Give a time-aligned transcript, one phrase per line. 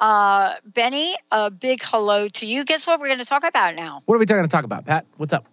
[0.00, 2.64] Uh, Benny, a big hello to you.
[2.64, 4.02] Guess what we're going to talk about now?
[4.04, 5.06] What are we going to talk about, Pat?
[5.16, 5.46] What's up?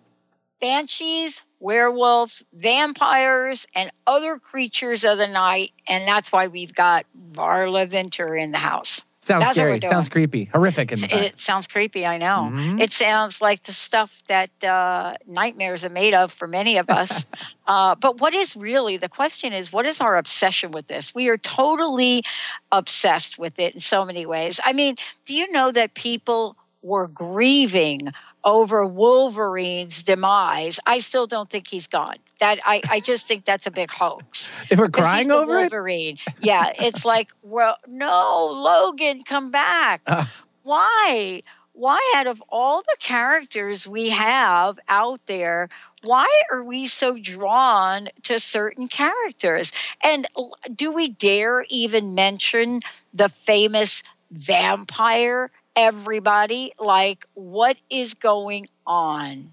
[0.60, 5.72] Banshees, werewolves, vampires, and other creatures of the night.
[5.88, 9.04] And that's why we've got Varla Ventura in the house.
[9.24, 9.80] Sounds That's scary.
[9.80, 10.50] Sounds creepy.
[10.52, 10.92] Horrific.
[10.92, 11.14] In fact.
[11.14, 12.52] It sounds creepy, I know.
[12.52, 12.82] Mhm.
[12.82, 17.26] It sounds like the stuff that uh, nightmares are made of for many of us.
[17.68, 21.16] uh, but what is really the question is what is our obsession with this?
[21.16, 22.24] We are totally
[22.70, 24.60] obsessed with it in so many ways.
[24.62, 28.12] I mean, do you know that people were grieving
[28.44, 30.80] over Wolverine's demise?
[30.86, 32.18] I still don't think he's gone.
[32.40, 34.52] That I, I just think that's a big hoax.
[34.70, 36.18] if we're crying over it, Wolverine.
[36.40, 40.02] Yeah, it's like, well, no, Logan, come back.
[40.06, 40.26] Uh.
[40.64, 41.42] Why?
[41.74, 45.70] Why, out of all the characters we have out there,
[46.04, 49.72] why are we so drawn to certain characters?
[50.04, 50.28] And
[50.74, 52.82] do we dare even mention
[53.14, 55.50] the famous vampire?
[55.76, 59.52] Everybody, like, what is going on?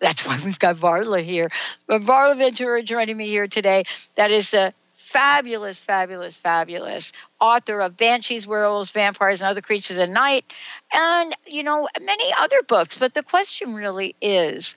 [0.00, 1.50] That's why we've got Varla here.
[1.86, 3.84] But Varla Ventura joining me here today.
[4.14, 10.10] That is the fabulous, fabulous, fabulous author of Banshees, Werewolves, Vampires, and Other Creatures of
[10.10, 10.44] Night,
[10.92, 12.98] and, you know, many other books.
[12.98, 14.76] But the question really is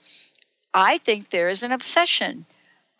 [0.72, 2.46] I think there is an obsession.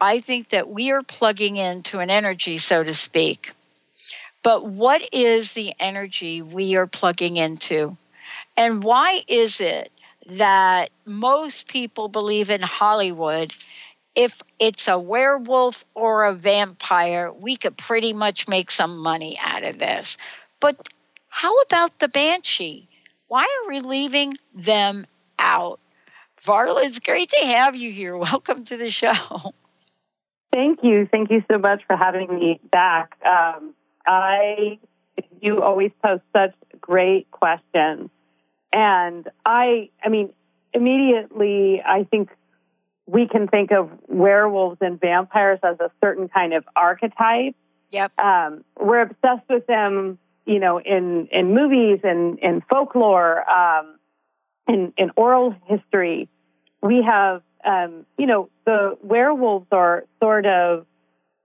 [0.00, 3.52] I think that we are plugging into an energy, so to speak.
[4.42, 7.96] But what is the energy we are plugging into?
[8.56, 9.92] And why is it
[10.26, 13.52] that most people believe in Hollywood
[14.14, 19.64] if it's a werewolf or a vampire, we could pretty much make some money out
[19.64, 20.18] of this.
[20.60, 20.88] But
[21.30, 22.88] how about the banshee?
[23.28, 25.06] Why are we leaving them
[25.38, 25.80] out?
[26.44, 28.16] Varla, it's great to have you here.
[28.32, 29.14] Welcome to the show.
[30.52, 31.08] Thank you.
[31.10, 33.16] Thank you so much for having me back.
[33.24, 33.74] Um,
[34.06, 34.78] I,
[35.40, 38.10] you always post such great questions.
[38.72, 40.32] And I, I mean,
[40.72, 42.30] immediately, I think
[43.06, 47.54] we can think of werewolves and vampires as a certain kind of archetype.
[47.90, 48.18] Yep.
[48.18, 53.98] Um, we're obsessed with them, you know, in, in movies and in folklore, um,
[54.66, 56.28] in, in oral history.
[56.80, 60.86] We have, um, you know, the werewolves are sort of,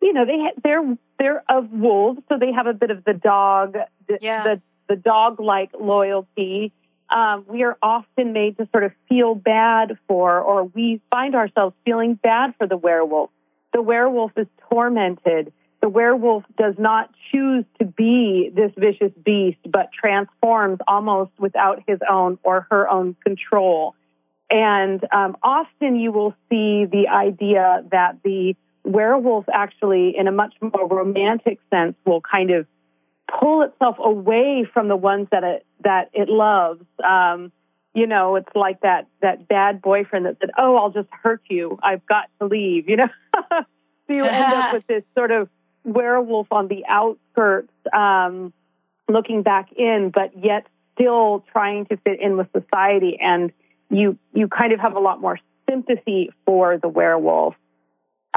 [0.01, 3.75] you know, they they're they're of wolves, so they have a bit of the dog,
[4.07, 4.43] the Yeah.
[4.43, 6.71] the, the dog like loyalty.
[7.09, 11.75] Um, we are often made to sort of feel bad for, or we find ourselves
[11.85, 13.29] feeling bad for the werewolf.
[13.73, 15.53] The werewolf is tormented.
[15.81, 21.99] The werewolf does not choose to be this vicious beast, but transforms almost without his
[22.09, 23.95] own or her own control.
[24.49, 28.55] And um, often you will see the idea that the
[28.87, 32.65] werewolf actually, in a much more romantic sense, will kind of
[33.39, 36.85] pull itself away from the ones that it that it loves.
[37.07, 37.51] Um,
[37.93, 41.79] you know, it's like that that bad boyfriend that said, "Oh, I'll just hurt you.
[41.83, 43.65] I've got to leave." You know, so
[44.07, 45.49] you end up with this sort of
[45.83, 48.53] werewolf on the outskirts, um,
[49.09, 53.17] looking back in, but yet still trying to fit in with society.
[53.19, 53.51] And
[53.89, 55.39] you you kind of have a lot more
[55.69, 57.55] sympathy for the werewolf.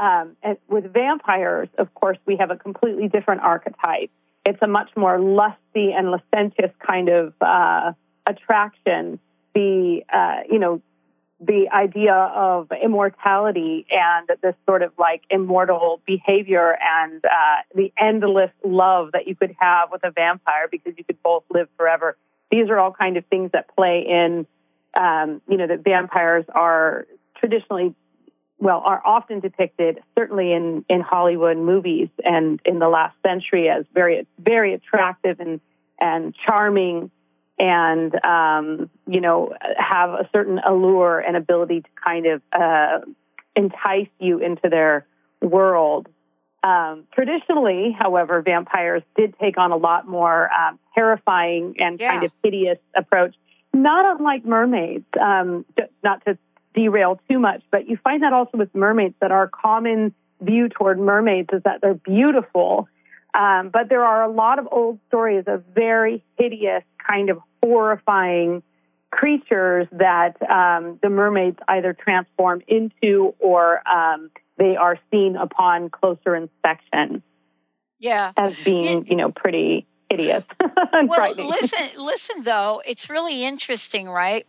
[0.01, 0.35] Um,
[0.67, 4.09] with vampires, of course, we have a completely different archetype.
[4.43, 7.93] It's a much more lusty and licentious kind of uh,
[8.25, 9.19] attraction.
[9.53, 10.81] The uh, you know
[11.41, 18.51] the idea of immortality and this sort of like immortal behavior and uh, the endless
[18.63, 22.15] love that you could have with a vampire because you could both live forever.
[22.51, 24.45] These are all kind of things that play in,
[24.93, 27.07] um, you know, that vampires are
[27.37, 27.95] traditionally,
[28.61, 33.85] well, are often depicted, certainly in, in Hollywood movies and in the last century as
[33.93, 35.59] very, very attractive and,
[35.99, 37.09] and charming
[37.61, 42.99] and um, you know have a certain allure and ability to kind of uh,
[43.55, 45.05] entice you into their
[45.41, 46.07] world.
[46.63, 52.11] Um, traditionally, however, vampires did take on a lot more um, terrifying and yeah.
[52.11, 53.35] kind of hideous approach,
[53.73, 55.05] not unlike mermaids.
[55.19, 55.65] Um,
[56.03, 56.37] not to
[56.73, 60.99] derail too much, but you find that also with mermaids that our common view toward
[60.99, 62.87] mermaids is that they're beautiful.
[63.33, 68.63] Um, but there are a lot of old stories of very hideous, kind of horrifying
[69.11, 76.35] creatures that um, the mermaids either transform into or um, they are seen upon closer
[76.35, 77.23] inspection.
[77.99, 80.43] Yeah, as being you know pretty hideous
[81.07, 84.45] well, listen, listen though, it's really interesting, right?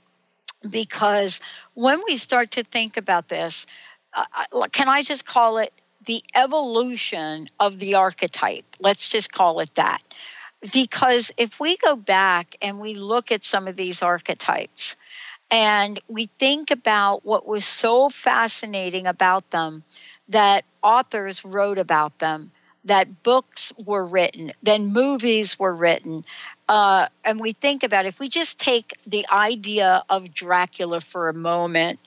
[0.69, 1.41] Because
[1.75, 3.67] when we start to think about this,
[4.15, 5.75] uh, uh can I just call it
[6.07, 8.65] the evolution of the archetype?
[8.81, 10.03] Let's just call it that.
[10.73, 14.97] Because if we go back and we look at some of these archetypes
[15.51, 19.83] and we think about what was so fascinating about them
[20.29, 22.53] that authors wrote about them,
[22.85, 26.25] that books were written, then movies were written.
[26.69, 31.35] Uh, and we think about if we just take the idea of Dracula for a
[31.35, 31.99] moment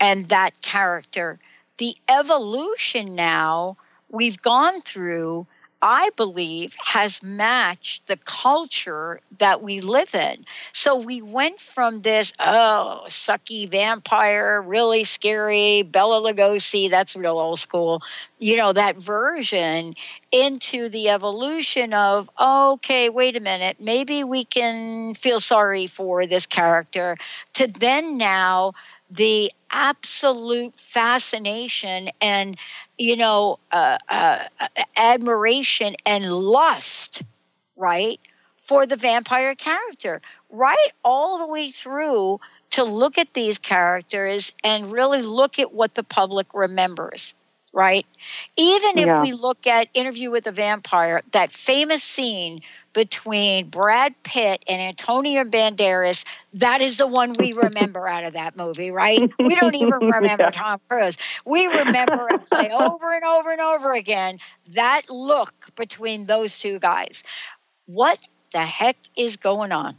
[0.00, 1.38] and that character,
[1.78, 3.76] the evolution now
[4.08, 5.46] we've gone through
[5.86, 10.46] I believe, has matched the culture that we live in.
[10.72, 17.58] So we went from this, oh, sucky vampire, really scary, Bela Lugosi, that's real old
[17.58, 18.00] school,
[18.38, 19.94] you know, that version
[20.32, 26.46] into the evolution of, okay, wait a minute, maybe we can feel sorry for this
[26.46, 27.18] character,
[27.52, 28.72] to then now
[29.10, 32.56] the absolute fascination and
[32.96, 34.38] you know uh, uh,
[34.96, 37.22] admiration and lust
[37.76, 38.20] right
[38.56, 42.40] for the vampire character right all the way through
[42.70, 47.34] to look at these characters and really look at what the public remembers
[47.74, 48.06] right?
[48.56, 49.20] Even if yeah.
[49.20, 52.62] we look at Interview with a Vampire, that famous scene
[52.94, 56.24] between Brad Pitt and Antonio Banderas,
[56.54, 59.20] that is the one we remember out of that movie, right?
[59.38, 60.50] We don't even remember yeah.
[60.50, 61.18] Tom Cruise.
[61.44, 64.38] We remember and play over and over and over again
[64.72, 67.22] that look between those two guys.
[67.86, 68.18] What
[68.52, 69.96] the heck is going on?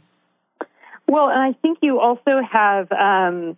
[1.06, 3.56] Well, and I think you also have um,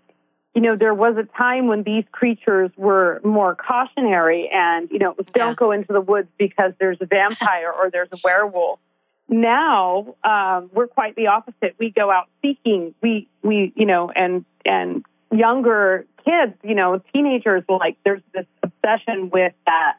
[0.54, 5.14] you know, there was a time when these creatures were more cautionary and, you know,
[5.32, 8.80] don't go into the woods because there's a vampire or there's a werewolf.
[9.28, 11.76] Now, um, we're quite the opposite.
[11.78, 17.64] We go out seeking, we, we, you know, and, and younger kids, you know, teenagers,
[17.68, 19.96] like there's this obsession with that.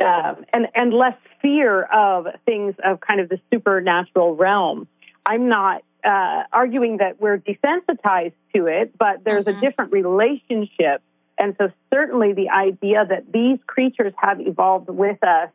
[0.00, 4.88] Um, and, and less fear of things of kind of the supernatural realm.
[5.24, 9.58] I'm not uh, arguing that we're desensitized to it, but there's mm-hmm.
[9.58, 11.02] a different relationship.
[11.38, 15.50] And so, certainly, the idea that these creatures have evolved with us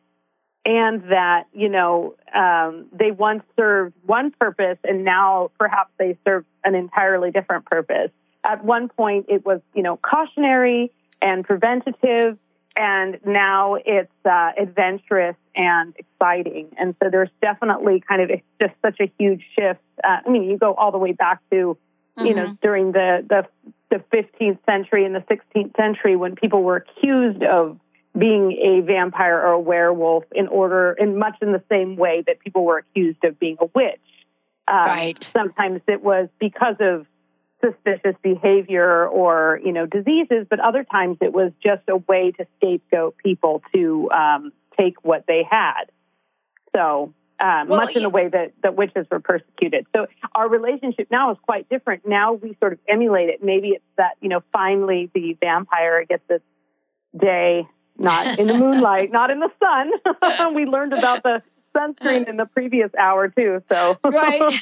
[0.69, 6.45] and that, you know, um, they once served one purpose and now perhaps they serve
[6.63, 8.11] an entirely different purpose.
[8.43, 10.91] At one point, it was, you know, cautionary
[11.23, 12.37] and preventative
[12.77, 16.67] and now it's uh, adventurous and exciting.
[16.77, 19.81] And so there's definitely kind of just such a huge shift.
[20.03, 22.25] Uh, I mean, you go all the way back to, mm-hmm.
[22.27, 22.53] you know, mm-hmm.
[22.61, 23.47] during the, the
[23.89, 27.79] the 15th century and the 16th century when people were accused of
[28.17, 32.39] being a vampire or a werewolf in order, in much in the same way that
[32.39, 33.99] people were accused of being a witch.
[34.67, 35.23] Um, right.
[35.23, 37.05] Sometimes it was because of
[37.63, 42.47] suspicious behavior or you know diseases, but other times it was just a way to
[42.57, 45.85] scapegoat people to um, take what they had.
[46.75, 49.85] So um, well, much in the way that, that witches were persecuted.
[49.95, 52.05] So our relationship now is quite different.
[52.05, 53.43] Now we sort of emulate it.
[53.43, 56.41] Maybe it's that you know finally the vampire gets this
[57.17, 57.67] day
[57.99, 60.55] not in the moonlight, not in the sun.
[60.55, 61.41] we learned about the
[61.75, 63.61] sunscreen in the previous hour too.
[63.69, 64.53] So right,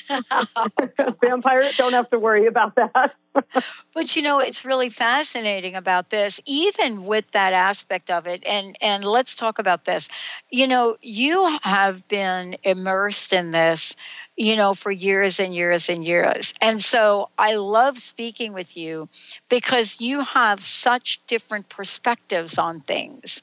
[1.22, 3.13] vampires don't have to worry about that.
[3.94, 8.46] but you know, it's really fascinating about this, even with that aspect of it.
[8.46, 10.10] And and let's talk about this.
[10.50, 13.96] You know, you have been immersed in this
[14.38, 16.53] you know, for years and years and years.
[16.62, 19.10] And so I love speaking with you
[19.50, 23.41] because you have such different perspectives on things.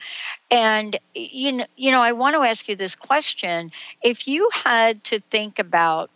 [0.52, 3.72] And you know, you know, I want to ask you this question.
[4.02, 6.10] If you had to think about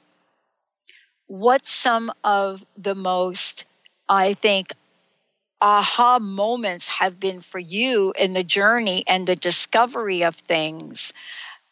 [1.27, 3.67] what some of the most
[4.09, 4.73] I think
[5.61, 11.13] aha moments have been for you in the journey and the discovery of things,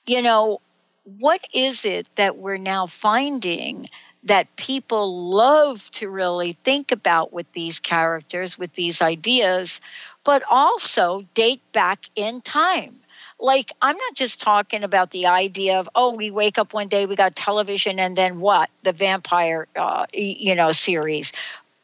[0.05, 0.61] you know,
[1.07, 3.89] what is it that we're now finding
[4.25, 9.81] that people love to really think about with these characters, with these ideas,
[10.25, 12.99] but also date back in time?
[13.39, 17.07] Like, I'm not just talking about the idea of, oh, we wake up one day,
[17.07, 18.69] we got television, and then what?
[18.83, 21.33] The vampire, uh, you know, series.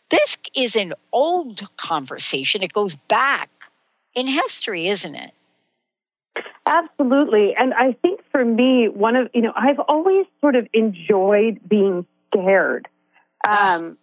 [0.09, 2.63] This is an old conversation.
[2.63, 3.51] It goes back
[4.15, 5.31] in history, isn't it?
[6.67, 7.55] Absolutely.
[7.57, 12.07] And I think for me, one of, you know, I've always sort of enjoyed being
[12.29, 12.89] scared.
[13.47, 13.99] Um,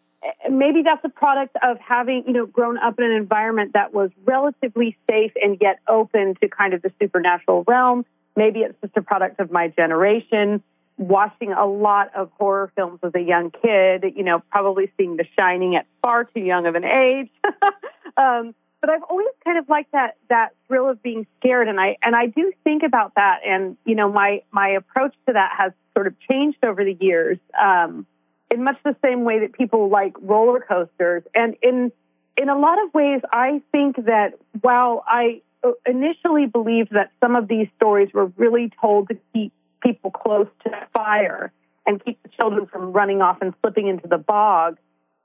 [0.50, 4.12] maybe that's a product of having, you know, grown up in an environment that was
[4.26, 8.06] relatively safe and yet open to kind of the supernatural realm.
[8.36, 10.62] Maybe it's just a product of my generation,
[10.98, 15.26] watching a lot of horror films as a young kid, you know, probably seeing The
[15.38, 17.30] Shining at far too young of an age.
[18.18, 21.98] um, but I've always kind of liked that that thrill of being scared, and I
[22.04, 25.72] and I do think about that, and you know my my approach to that has
[25.94, 28.06] sort of changed over the years, um,
[28.50, 31.92] in much the same way that people like roller coasters, and in
[32.38, 35.42] in a lot of ways, I think that while I
[35.86, 39.52] initially believed that some of these stories were really told to keep
[39.84, 41.52] people close to the fire
[41.86, 44.78] and keep the children from running off and slipping into the bog.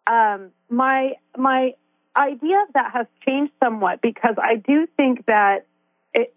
[0.06, 1.74] Um, my my
[2.16, 5.66] idea of that has changed somewhat because I do think that
[6.12, 6.34] it,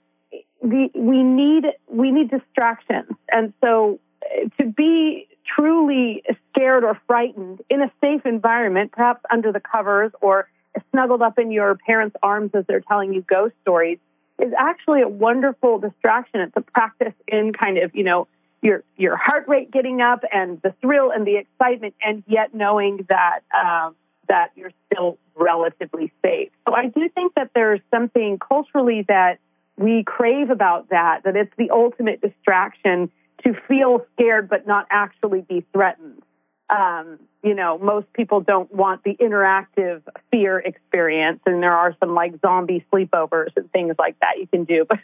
[0.62, 7.62] the, we need we need distractions, and so uh, to be truly scared or frightened
[7.70, 10.50] in a safe environment, perhaps under the covers or
[10.92, 14.00] snuggled up in your parents' arms as they're telling you ghost stories,
[14.40, 16.42] is actually a wonderful distraction.
[16.42, 18.28] It's a practice in kind of you know
[18.62, 23.06] your your heart rate getting up and the thrill and the excitement, and yet knowing
[23.10, 23.42] that.
[23.54, 23.96] Um,
[24.28, 26.50] that you're still relatively safe.
[26.68, 29.40] So I do think that there's something culturally that
[29.78, 33.12] we crave about that, that it's the ultimate distraction
[33.44, 36.22] to feel scared but not actually be threatened
[36.70, 42.14] um, you know, most people don't want the interactive fear experience, and there are some
[42.14, 45.00] like zombie sleepovers and things like that you can do, but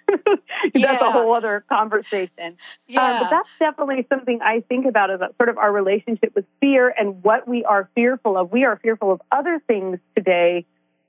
[0.74, 0.88] yeah.
[0.88, 2.58] that's a whole other conversation.
[2.88, 3.02] Yeah.
[3.02, 6.94] Um, but that's definitely something I think about as sort of our relationship with fear
[6.98, 8.52] and what we are fearful of.
[8.52, 10.66] We are fearful of other things today.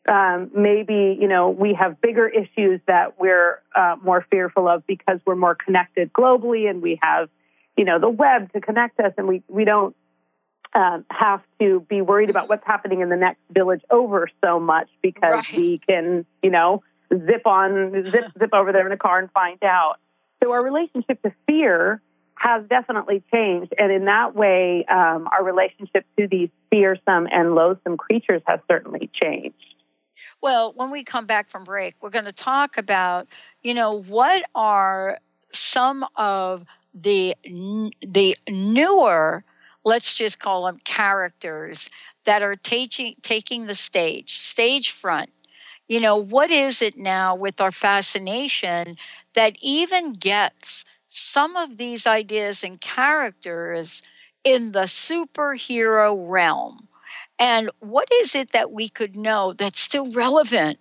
[0.06, 5.18] Um, maybe you know we have bigger issues that we're uh, more fearful of because
[5.26, 7.28] we're more connected globally, and we have
[7.76, 9.96] you know the web to connect us, and we we don't
[10.75, 14.88] um, have to be worried about what's happening in the next village over so much
[15.02, 15.57] because right.
[15.57, 19.62] we can, you know, zip on, zip, zip over there in a car and find
[19.62, 19.97] out.
[20.43, 22.02] So our relationship to fear
[22.35, 23.73] has definitely changed.
[23.78, 29.11] And in that way, um, our relationship to these fearsome and loathsome creatures has certainly
[29.14, 29.57] changed.
[30.40, 33.28] Well, when we come back from break, we're going to talk about,
[33.62, 35.19] you know, what are
[35.52, 36.64] some of
[36.95, 37.35] the
[38.02, 39.45] the newer
[39.85, 41.91] let's just call them characters
[42.25, 45.31] that are taking taking the stage, stage front.
[45.88, 48.97] You know, what is it now with our fascination
[49.35, 54.03] that even gets some of these ideas and characters
[54.45, 56.88] in the superhero realm?
[57.38, 60.79] And what is it that we could know that's still relevant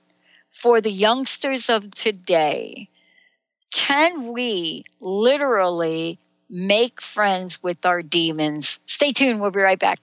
[0.52, 2.90] for the youngsters of today?
[3.72, 6.20] Can we literally
[6.50, 8.80] make friends with our demons.
[8.86, 9.42] Stay tuned.
[9.42, 10.00] We'll be right back.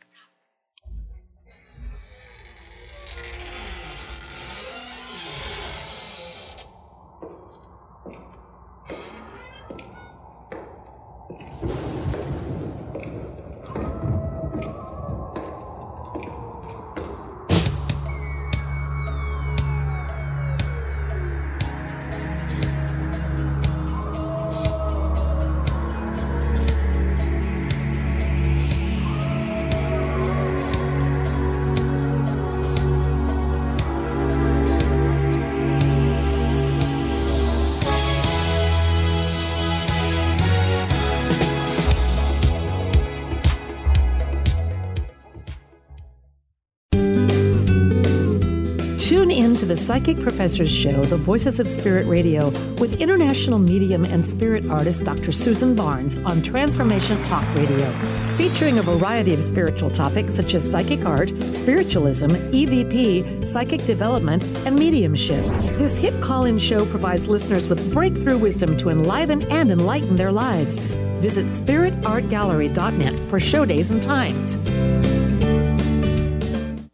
[49.71, 52.49] The Psychic Professors Show, The Voices of Spirit Radio,
[52.81, 55.31] with international medium and spirit artist Dr.
[55.31, 57.89] Susan Barnes on Transformation Talk Radio,
[58.37, 64.75] featuring a variety of spiritual topics such as psychic art, spiritualism, EVP, psychic development, and
[64.77, 65.45] mediumship.
[65.79, 70.33] This hit call in show provides listeners with breakthrough wisdom to enliven and enlighten their
[70.33, 70.81] lives.
[71.21, 74.57] Visit spiritartgallery.net for show days and times.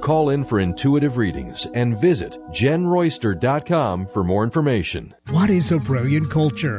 [0.00, 5.14] Call in for intuitive readings and visit jenroyster.com for more information.
[5.30, 6.78] What is a brilliant culture?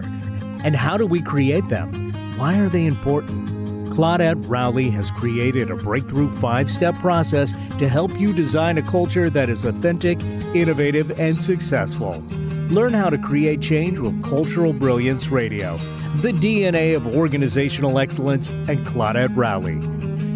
[0.63, 1.93] And how do we create them?
[2.37, 3.47] Why are they important?
[3.89, 9.29] Claudette Rowley has created a breakthrough five step process to help you design a culture
[9.29, 10.19] that is authentic,
[10.55, 12.23] innovative, and successful.
[12.69, 15.75] Learn how to create change with Cultural Brilliance Radio,
[16.21, 19.79] the DNA of organizational excellence, and Claudette Rowley.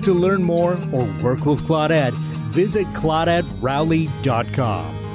[0.01, 2.13] To learn more or work with Claudette,
[2.55, 5.05] visit claudetrowley.com.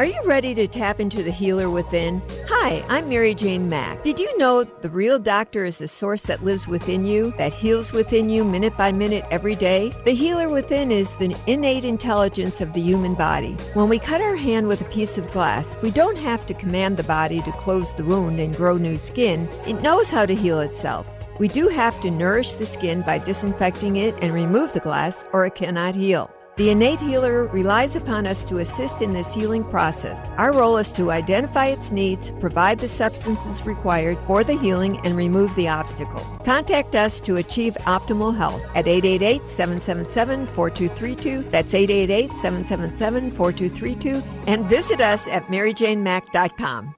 [0.00, 2.22] Are you ready to tap into the healer within?
[2.48, 4.02] Hi, I'm Mary Jane Mack.
[4.02, 7.92] Did you know the real doctor is the source that lives within you, that heals
[7.92, 9.92] within you minute by minute every day?
[10.06, 13.52] The healer within is the innate intelligence of the human body.
[13.74, 16.96] When we cut our hand with a piece of glass, we don't have to command
[16.96, 19.46] the body to close the wound and grow new skin.
[19.66, 21.19] It knows how to heal itself.
[21.40, 25.46] We do have to nourish the skin by disinfecting it and remove the glass, or
[25.46, 26.30] it cannot heal.
[26.56, 30.28] The innate healer relies upon us to assist in this healing process.
[30.36, 35.16] Our role is to identify its needs, provide the substances required for the healing, and
[35.16, 36.20] remove the obstacle.
[36.44, 41.48] Contact us to achieve optimal health at 888 777 4232.
[41.48, 44.22] That's 888 777 4232.
[44.46, 46.96] And visit us at maryjanemack.com.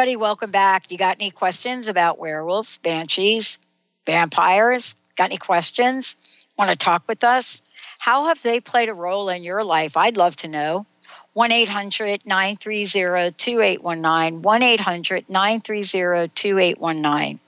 [0.00, 0.90] everybody, welcome back.
[0.90, 3.58] You got any questions about werewolves, banshees,
[4.06, 4.96] vampires?
[5.14, 6.16] Got any questions?
[6.56, 7.60] Want to talk with us?
[7.98, 9.98] How have they played a role in your life?
[9.98, 10.86] I'd love to know.
[11.34, 14.40] 1 800 930 2819.
[14.40, 17.40] 1 800 930 2819.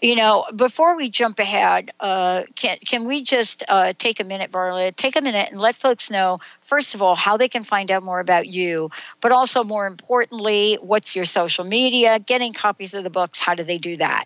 [0.00, 4.50] You know, before we jump ahead, uh, can can we just uh, take a minute,
[4.50, 4.94] Varla?
[4.94, 8.02] Take a minute and let folks know, first of all, how they can find out
[8.02, 13.10] more about you, but also more importantly, what's your social media, getting copies of the
[13.10, 13.40] books.
[13.40, 14.24] How do they do that?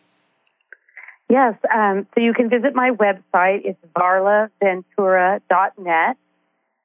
[1.29, 3.63] Yes, um, so you can visit my website.
[3.65, 6.17] It's varlaventura.net.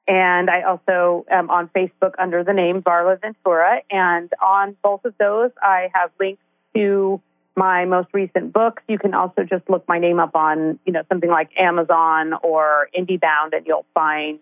[0.08, 3.82] And I also am on Facebook under the name Varla Ventura.
[3.90, 6.42] And on both of those, I have links
[6.74, 7.20] to
[7.56, 8.82] my most recent books.
[8.88, 12.88] You can also just look my name up on, you know, something like Amazon or
[12.96, 14.38] IndieBound, and you'll find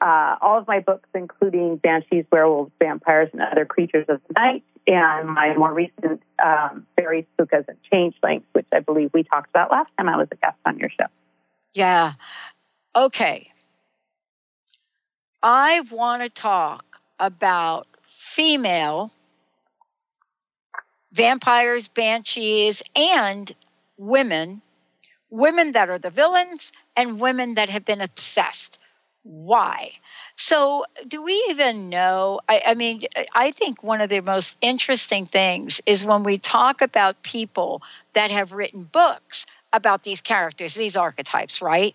[0.00, 4.64] uh, all of my books, including Banshees, Werewolves, Vampires, and Other Creatures of the Night,
[4.86, 9.70] and my more recent um, Fairies, Pookas, and Changelings, which I believe we talked about
[9.70, 11.06] last time I was a guest on your show.
[11.74, 12.14] Yeah.
[12.96, 13.50] Okay.
[15.42, 19.12] I want to talk about female
[21.12, 23.54] vampires, banshees, and
[23.96, 24.62] women,
[25.28, 28.78] women that are the villains and women that have been obsessed.
[29.22, 29.92] Why?
[30.36, 32.40] So, do we even know?
[32.48, 33.02] I, I, mean,
[33.34, 37.82] I think one of the most interesting things is when we talk about people
[38.14, 41.94] that have written books about these characters, these archetypes, right?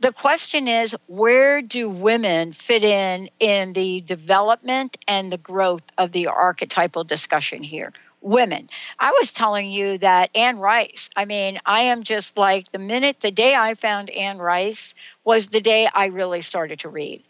[0.00, 6.12] The question is where do women fit in in the development and the growth of
[6.12, 7.92] the archetypal discussion here?
[8.20, 8.68] Women.
[8.98, 13.20] I was telling you that Anne Rice, I mean, I am just like the minute,
[13.20, 17.22] the day I found Anne Rice was the day I really started to read.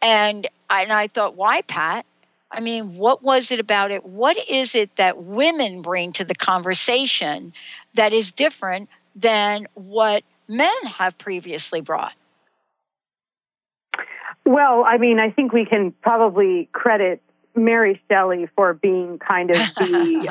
[0.00, 2.06] And, and I thought, why, Pat?
[2.50, 4.04] I mean, what was it about it?
[4.04, 7.54] What is it that women bring to the conversation
[7.94, 12.14] that is different than what men have previously brought?
[14.44, 17.22] Well, I mean, I think we can probably credit
[17.54, 20.28] Mary Shelley for being kind of the,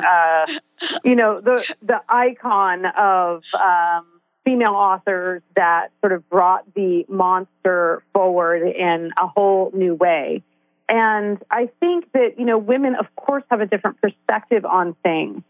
[0.88, 4.06] uh, you know, the the icon of um,
[4.44, 10.42] female authors that sort of brought the monster forward in a whole new way.
[10.88, 15.42] And I think that you know, women, of course, have a different perspective on things.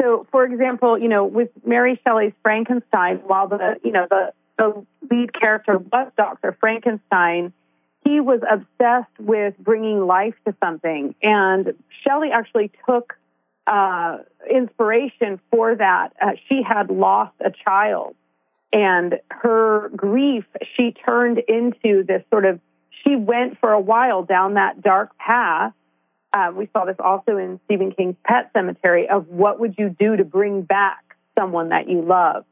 [0.00, 4.86] So, for example, you know, with Mary Shelley's Frankenstein, while the you know the the
[5.10, 6.56] lead character was Dr.
[6.60, 7.52] Frankenstein
[8.04, 11.14] he was obsessed with bringing life to something.
[11.22, 13.14] And Shelley actually took
[13.66, 16.12] uh, inspiration for that.
[16.20, 18.14] Uh, she had lost a child,
[18.72, 20.44] and her grief
[20.76, 22.60] she turned into this sort of.
[23.02, 25.72] She went for a while down that dark path.
[26.32, 30.16] Uh, we saw this also in Stephen King's Pet Sematary of what would you do
[30.16, 32.44] to bring back someone that you love,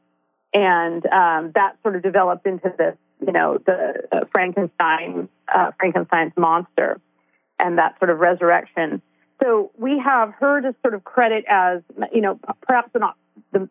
[0.53, 6.33] and um, that sort of developed into this you know, the uh, Frankenstein, uh, Frankenstein's
[6.37, 6.99] monster,
[7.59, 9.01] and that sort of resurrection.
[9.41, 11.81] So we have her to sort of credit as,
[12.13, 13.15] you know, perhaps not
[13.51, 13.67] the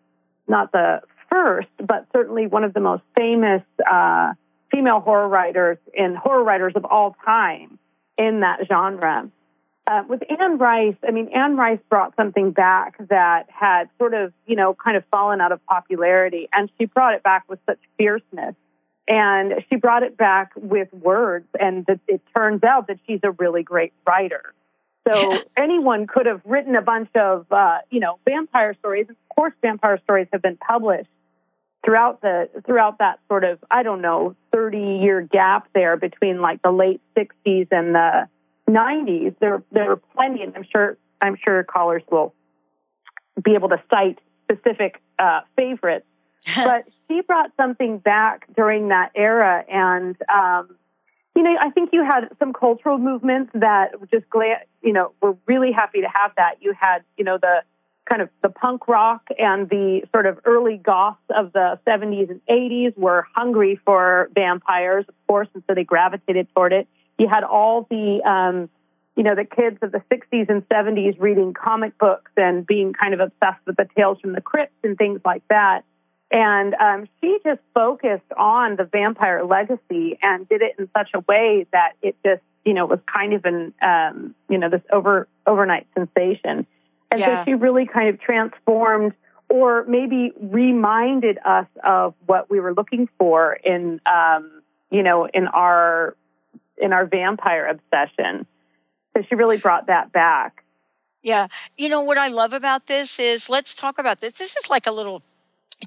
[0.49, 4.35] not the first, but certainly one of the most famous uh,
[4.71, 7.79] female horror writers and horror writers of all time
[8.19, 9.31] in that genre.
[9.87, 14.33] Uh, with Anne Rice, I mean, Anne Rice brought something back that had sort of,
[14.47, 17.79] you know, kind of fallen out of popularity, and she brought it back with such
[17.99, 18.55] fierceness
[19.09, 23.63] and she brought it back with words, and it turns out that she's a really
[23.63, 24.55] great writer.
[25.11, 29.07] So anyone could have written a bunch of, uh, you know, vampire stories.
[29.09, 31.11] Of course, vampire stories have been published
[31.85, 36.63] throughout the throughout that sort of I don't know 30 year gap there between like
[36.63, 38.29] the late 60s and the
[38.69, 39.35] 90s.
[39.41, 42.35] There there are plenty, and I'm sure I'm sure callers will
[43.43, 46.07] be able to cite specific uh, favorites.
[46.57, 50.77] but she brought something back during that era, and um,
[51.35, 54.27] you know, I think you had some cultural movements that just
[54.83, 56.57] you know, were really happy to have that.
[56.61, 57.63] You had, you know, the
[58.09, 62.41] kind of the punk rock and the sort of early goths of the 70s and
[62.51, 66.89] 80s were hungry for vampires, of course, and so they gravitated toward it.
[67.19, 68.69] You had all the, um,
[69.17, 73.15] you know, the kids of the 60s and 70s reading comic books and being kind
[73.15, 75.85] of obsessed with the Tales from the Crypt and things like that.
[76.33, 81.21] And um, she just focused on the vampire legacy and did it in such a
[81.21, 85.29] way that it just, you know, was kind of an, um, you know, this over
[85.47, 86.67] overnight sensation.
[87.11, 87.45] And yeah.
[87.45, 89.13] so she really kind of transformed
[89.51, 95.47] or maybe reminded us of what we were looking for in, um, you know, in
[95.49, 96.17] our
[96.79, 98.47] in our vampire obsession.
[99.15, 100.65] So she really brought that back.
[101.23, 101.49] Yeah.
[101.77, 104.39] You know what I love about this is let's talk about this.
[104.39, 105.23] This is like a little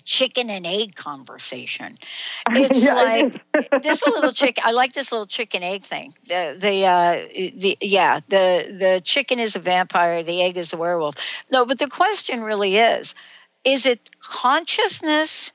[0.03, 1.97] chicken and egg conversation.
[2.49, 4.63] It's yeah, like this little chicken.
[4.65, 6.13] I like this little chicken egg thing.
[6.27, 10.23] The the uh, the yeah the the chicken is a vampire.
[10.23, 11.15] The egg is a werewolf.
[11.51, 13.15] No, but the question really is:
[13.63, 15.53] Is it consciousness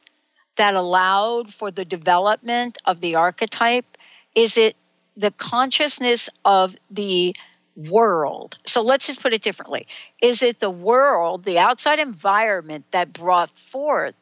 [0.56, 3.96] that allowed for the development of the archetype?
[4.34, 4.76] Is it
[5.16, 7.34] the consciousness of the
[7.76, 8.56] world.
[8.66, 9.86] So let's just put it differently.
[10.20, 14.14] Is it the world, the outside environment that brought forth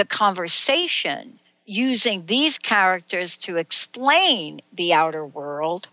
[0.00, 5.88] the conversation using these characters to explain the outer world?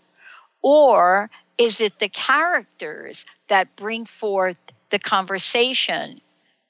[0.61, 4.55] Or is it the characters that bring forth
[4.91, 6.21] the conversation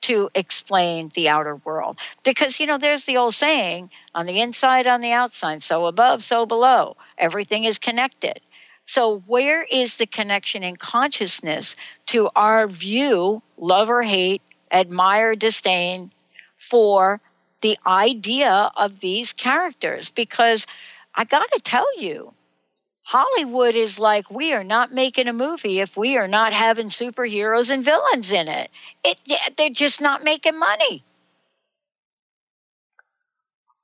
[0.02, 2.00] to explain the outer world?
[2.24, 6.24] Because, you know, there's the old saying on the inside, on the outside, so above,
[6.24, 6.98] so below.
[7.20, 8.40] Everything is connected.
[8.88, 11.76] So, where is the connection in consciousness
[12.08, 16.12] to our view, love or hate, admire, disdain
[16.58, 17.22] for
[17.62, 20.68] the idea of these characters because
[21.14, 22.34] I got to tell you,
[23.04, 27.72] Hollywood is like, we are not making a movie if we are not having superheroes
[27.72, 28.70] and villains in it.
[29.04, 29.18] it
[29.56, 31.04] they're just not making money.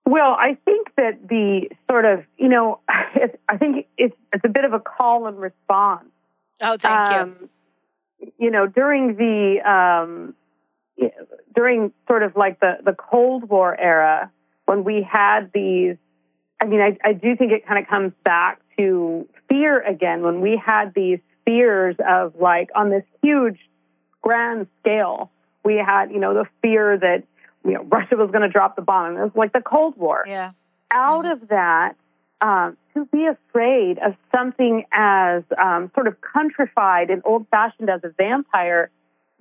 [0.05, 4.65] Well, I think that the sort of, you know, I think it's, it's a bit
[4.65, 6.09] of a call and response.
[6.61, 7.49] Oh, thank um,
[8.19, 8.33] you.
[8.37, 10.35] You know, during the um,
[11.55, 14.31] during sort of like the, the Cold War era,
[14.65, 15.97] when we had these,
[16.61, 20.41] I mean, I, I do think it kind of comes back to fear again, when
[20.41, 23.59] we had these fears of like on this huge
[24.21, 25.29] grand scale.
[25.63, 27.23] We had, you know, the fear that
[27.63, 29.15] you know Russia was going to drop the bomb.
[29.15, 30.23] It was like the Cold War.
[30.27, 30.51] Yeah.
[30.91, 31.43] Out mm-hmm.
[31.43, 31.95] of that,
[32.41, 38.09] um, to be afraid of something as um, sort of countrified and old-fashioned as a
[38.09, 38.91] vampire,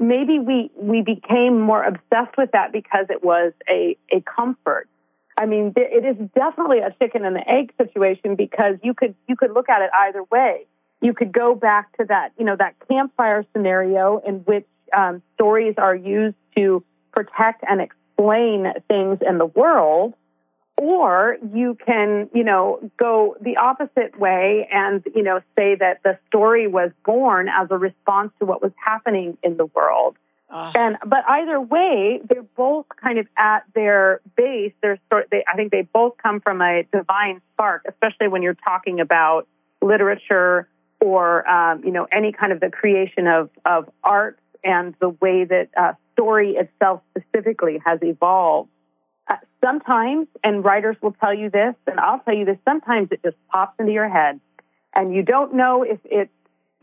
[0.03, 4.89] maybe we we became more obsessed with that because it was a a comfort.
[5.39, 9.37] I mean, it is definitely a chicken and the egg situation because you could you
[9.37, 10.67] could look at it either way.
[11.01, 15.75] You could go back to that you know that campfire scenario in which um, stories
[15.79, 20.15] are used to protect and explain things in the world,
[20.83, 26.19] or you can, you know, go the opposite way and, you know, say that the
[26.27, 30.17] story was born as a response to what was happening in the world.
[30.51, 30.73] Uh.
[30.75, 34.73] And but either way, they're both kind of at their base.
[34.83, 35.29] They're sort.
[35.31, 39.47] They, I think they both come from a divine spark, especially when you're talking about
[39.81, 40.69] literature
[41.01, 45.45] or um, you know any kind of the creation of of art and the way
[45.45, 48.69] that uh, story itself specifically has evolved.
[49.29, 53.21] Uh, sometimes, and writers will tell you this, and I'll tell you this, sometimes it
[53.23, 54.41] just pops into your head.
[54.95, 56.31] And you don't know if it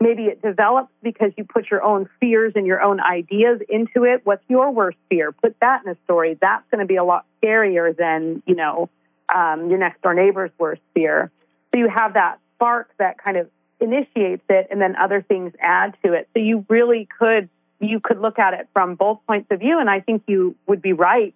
[0.00, 4.22] maybe it develops because you put your own fears and your own ideas into it.
[4.24, 5.30] What's your worst fear?
[5.30, 6.38] Put that in a story.
[6.40, 8.88] That's going to be a lot scarier than, you know,
[9.32, 11.30] um, your next door neighbor's worst fear.
[11.70, 15.96] So you have that spark that kind of initiates it and then other things add
[16.04, 16.28] to it.
[16.34, 17.48] So you really could
[17.80, 20.82] you could look at it from both points of view, and I think you would
[20.82, 21.34] be right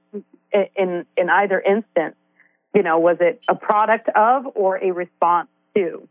[0.53, 2.17] in in either instance.
[2.75, 6.09] You know, was it a product of or a response to?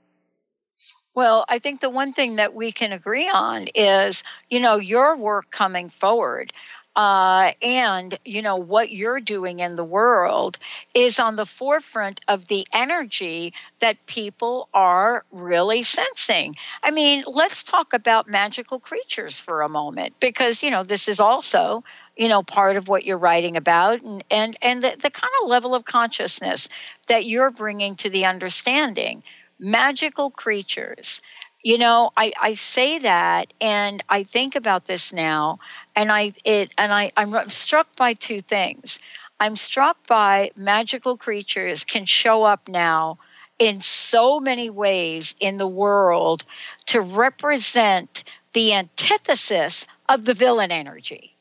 [1.15, 5.15] Well, I think the one thing that we can agree on is, you know, your
[5.15, 6.51] work coming forward
[6.95, 10.57] uh, and you know what you're doing in the world
[10.93, 16.55] is on the forefront of the energy that people are really sensing.
[16.83, 21.19] I mean let's talk about magical creatures for a moment because you know this is
[21.19, 21.83] also
[22.15, 25.49] you know part of what you're writing about and and, and the, the kind of
[25.49, 26.69] level of consciousness
[27.07, 29.23] that you're bringing to the understanding.
[29.59, 31.21] Magical creatures.
[31.63, 35.59] You know I, I say that and i think about this now
[35.95, 38.99] and i it and i i'm struck by two things.
[39.39, 43.17] I'm struck by magical creatures can show up now
[43.59, 46.45] in so many ways in the world
[46.85, 51.35] to represent the antithesis of the villain energy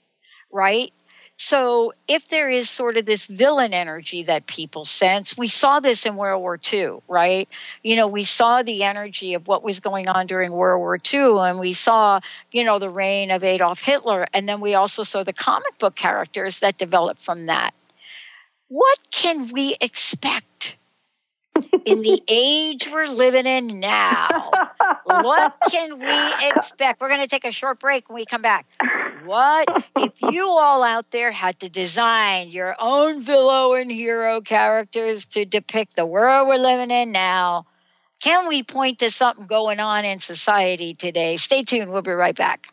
[0.50, 0.92] right
[1.38, 6.06] so, if there is sort of this villain energy that people sense, we saw this
[6.06, 7.48] in World War II, right?
[7.82, 11.38] You know, we saw the energy of what was going on during World War II,
[11.40, 12.20] and we saw,
[12.52, 15.96] you know, the reign of Adolf Hitler, and then we also saw the comic book
[15.96, 17.72] characters that developed from that.
[18.68, 20.76] What can we expect
[21.84, 24.50] in the age we're living in now?
[25.04, 27.00] what can we expect?
[27.00, 28.66] We're going to take a short break when we come back.
[29.24, 35.26] What if you all out there had to design your own villain and hero characters
[35.28, 37.66] to depict the world we're living in now?
[38.20, 41.36] Can we point to something going on in society today?
[41.36, 41.92] Stay tuned.
[41.92, 42.72] We'll be right back.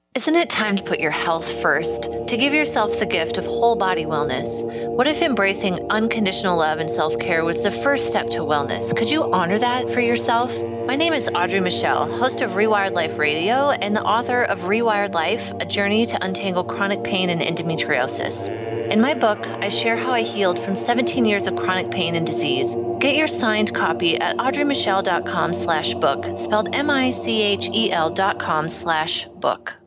[0.13, 2.09] Isn't it time to put your health first?
[2.27, 4.61] To give yourself the gift of whole body wellness?
[4.89, 8.93] What if embracing unconditional love and self care was the first step to wellness?
[8.93, 10.61] Could you honor that for yourself?
[10.85, 15.13] My name is Audrey Michelle, host of Rewired Life Radio and the author of Rewired
[15.13, 18.49] Life A Journey to Untangle Chronic Pain and Endometriosis.
[18.91, 22.25] In my book, I share how I healed from 17 years of chronic pain and
[22.25, 22.75] disease.
[22.99, 29.77] Get your signed copy at audreymichelle.com slash book, spelled M-I-C-H-E-L dot com slash book.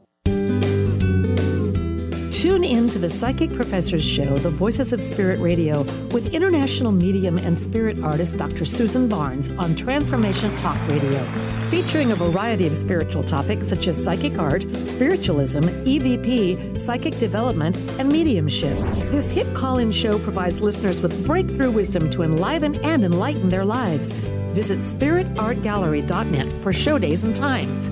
[2.44, 5.80] Tune in to the Psychic Professors Show, The Voices of Spirit Radio,
[6.12, 8.66] with international medium and spirit artist Dr.
[8.66, 11.24] Susan Barnes on Transformation Talk Radio,
[11.70, 18.12] featuring a variety of spiritual topics such as psychic art, spiritualism, EVP, psychic development, and
[18.12, 18.76] mediumship.
[19.10, 23.64] This hit call in show provides listeners with breakthrough wisdom to enliven and enlighten their
[23.64, 24.12] lives.
[24.52, 27.88] Visit spiritartgallery.net for show days and times.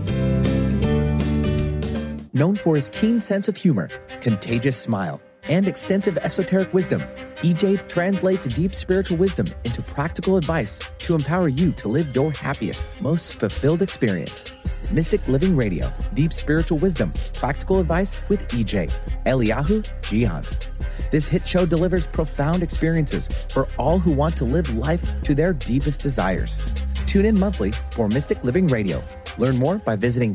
[2.34, 3.90] Known for his keen sense of humor,
[4.22, 7.02] contagious smile, and extensive esoteric wisdom,
[7.42, 12.84] EJ translates deep spiritual wisdom into practical advice to empower you to live your happiest,
[13.02, 14.46] most fulfilled experience.
[14.90, 18.90] Mystic Living Radio, Deep Spiritual Wisdom, Practical Advice with EJ,
[19.26, 21.10] Eliyahu Jian.
[21.10, 25.52] This hit show delivers profound experiences for all who want to live life to their
[25.52, 26.58] deepest desires.
[27.06, 29.02] Tune in monthly for Mystic Living Radio.
[29.36, 30.34] Learn more by visiting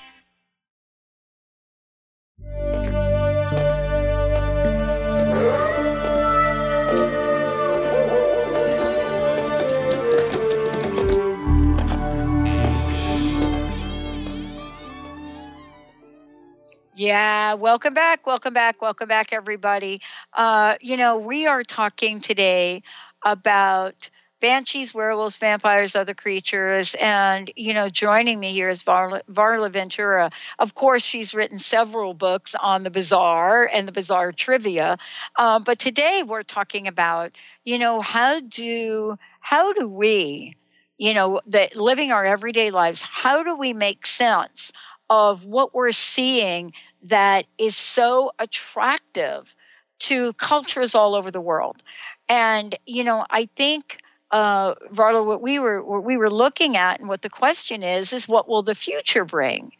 [17.01, 20.01] Yeah, welcome back, welcome back, welcome back, everybody.
[20.33, 22.83] Uh, you know, we are talking today
[23.25, 29.71] about banshees, werewolves, vampires, other creatures, and you know, joining me here is Varla, Varla
[29.71, 30.29] Ventura.
[30.59, 34.99] Of course, she's written several books on the bizarre and the bizarre trivia,
[35.39, 37.31] uh, but today we're talking about,
[37.65, 40.55] you know, how do how do we,
[40.99, 44.71] you know, that living our everyday lives, how do we make sense?
[45.11, 49.53] Of what we're seeing that is so attractive
[49.99, 51.83] to cultures all over the world.
[52.29, 53.99] And you know, I think
[54.31, 58.13] uh, Varla, what we were what we were looking at, and what the question is,
[58.13, 59.73] is what will the future bring?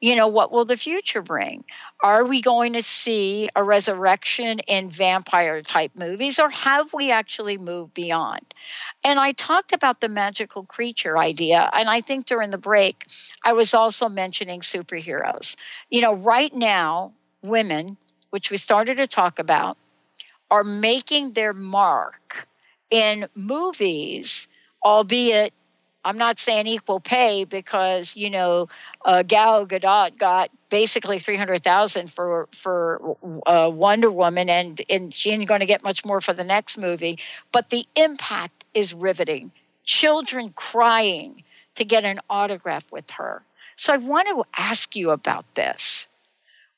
[0.00, 1.64] You know, what will the future bring?
[2.02, 7.56] Are we going to see a resurrection in vampire type movies, or have we actually
[7.56, 8.42] moved beyond?
[9.02, 13.06] And I talked about the magical creature idea, and I think during the break,
[13.42, 15.56] I was also mentioning superheroes.
[15.88, 17.96] You know, right now, women,
[18.30, 19.78] which we started to talk about,
[20.50, 22.46] are making their mark
[22.90, 24.46] in movies,
[24.84, 25.52] albeit
[26.06, 28.68] I'm not saying equal pay because you know
[29.04, 35.12] uh, Gal Gadot got basically three hundred thousand for for uh, Wonder Woman, and and
[35.12, 37.18] she ain't going to get much more for the next movie.
[37.50, 39.50] But the impact is riveting.
[39.84, 41.42] Children crying
[41.74, 43.42] to get an autograph with her.
[43.74, 46.06] So I want to ask you about this.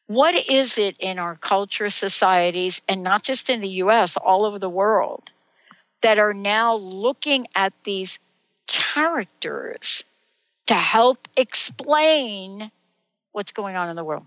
[0.07, 4.59] What is it in our culture, societies, and not just in the U.S., all over
[4.59, 5.33] the world,
[6.01, 8.19] that are now looking at these
[8.69, 10.05] characters
[10.67, 12.71] to help explain
[13.33, 14.27] what's going on in the world?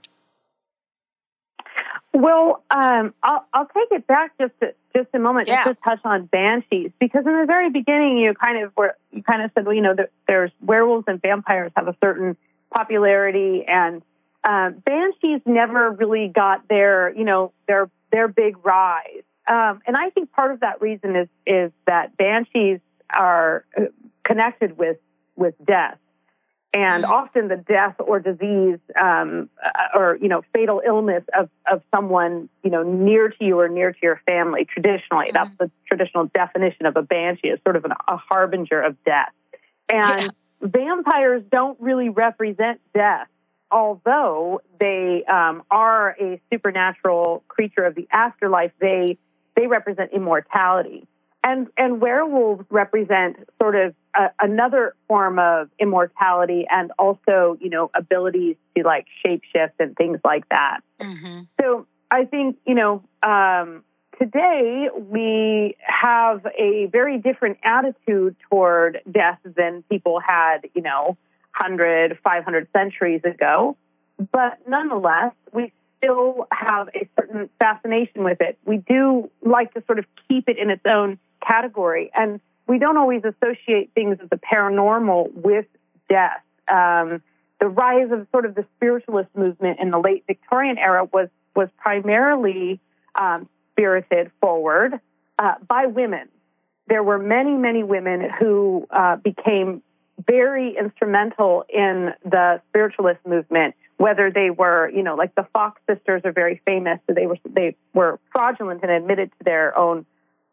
[2.13, 5.63] Well, um, I'll, I'll take it back just a, just a moment yeah.
[5.63, 9.23] just to touch on banshees because in the very beginning you kind of were you
[9.23, 9.95] kind of said well you know
[10.27, 12.35] there's werewolves and vampires have a certain
[12.73, 14.01] popularity and
[14.43, 20.09] uh, banshees never really got their you know their their big rise um, and I
[20.09, 23.65] think part of that reason is is that banshees are
[24.31, 24.97] connected with
[25.35, 25.97] with death
[26.73, 27.11] and mm-hmm.
[27.11, 32.49] often the death or disease um, uh, or you know fatal illness of, of someone
[32.63, 35.33] you know near to you or near to your family traditionally mm-hmm.
[35.33, 39.31] that's the traditional definition of a banshee is sort of an, a harbinger of death
[39.89, 40.27] and yeah.
[40.61, 43.27] vampires don't really represent death
[43.69, 49.17] although they um, are a supernatural creature of the afterlife they
[49.55, 51.05] they represent immortality
[51.43, 57.89] and and werewolves represent sort of a, another form of immortality and also you know
[57.95, 61.41] abilities to like shapeshift and things like that mm-hmm.
[61.59, 63.83] so i think you know um,
[64.19, 71.17] today we have a very different attitude toward death than people had you know
[71.59, 73.75] 100 500 centuries ago
[74.31, 78.57] but nonetheless we still have a certain fascination with it.
[78.65, 82.11] We do like to sort of keep it in its own category.
[82.15, 85.65] And we don't always associate things as the paranormal with
[86.09, 86.41] death.
[86.67, 87.21] Um,
[87.59, 91.69] the rise of sort of the spiritualist movement in the late Victorian era was was
[91.77, 92.79] primarily
[93.19, 94.99] um, spirited forward
[95.37, 96.29] uh, by women.
[96.87, 99.83] There were many, many women who uh, became
[100.25, 103.75] very instrumental in the spiritualist movement.
[104.01, 107.37] Whether they were, you know, like the Fox sisters are very famous, so they were
[107.47, 110.05] they were fraudulent and admitted to their own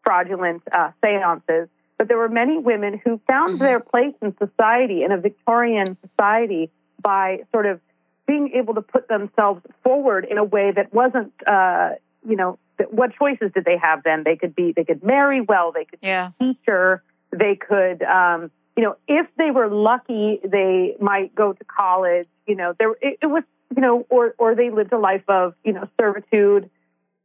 [0.03, 1.67] fraudulent uh, seances.
[1.97, 3.63] But there were many women who found mm-hmm.
[3.63, 6.69] their place in society, in a Victorian society,
[7.01, 7.81] by sort of
[8.27, 11.89] being able to put themselves forward in a way that wasn't, uh,
[12.27, 12.59] you know,
[12.91, 14.23] what choices did they have then?
[14.23, 16.29] They could be, they could marry well, they could yeah.
[16.39, 21.51] be a teacher, they could, um, you know, if they were lucky, they might go
[21.51, 22.29] to college.
[22.47, 23.43] You know, there it, it was,
[23.75, 26.69] you know, or or they lived a life of, you know, servitude.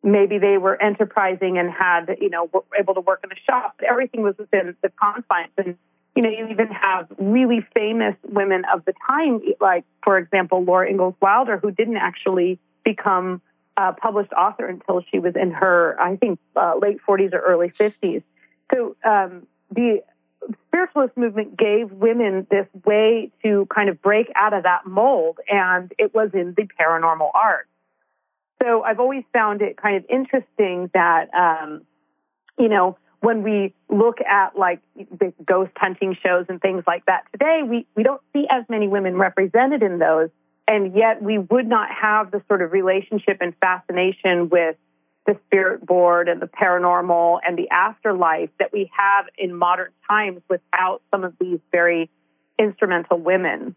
[0.02, 3.76] Maybe they were enterprising and had, you know, were able to work in a shop.
[3.78, 5.76] But everything was within the confines and
[6.16, 10.90] you know, you even have really famous women of the time, like, for example, Laura
[10.90, 13.40] Ingalls Wilder, who didn't actually become
[13.76, 17.70] a published author until she was in her, I think, uh, late 40s or early
[17.70, 18.24] 50s.
[18.72, 20.02] So um, the
[20.68, 25.92] spiritualist movement gave women this way to kind of break out of that mold, and
[25.98, 27.68] it was in the paranormal arts.
[28.62, 31.82] So I've always found it kind of interesting that, um,
[32.58, 37.24] you know, when we look at like the ghost hunting shows and things like that
[37.32, 40.28] today, we, we don't see as many women represented in those.
[40.66, 44.76] And yet we would not have the sort of relationship and fascination with
[45.26, 50.42] the spirit board and the paranormal and the afterlife that we have in modern times
[50.48, 52.10] without some of these very
[52.58, 53.74] instrumental women.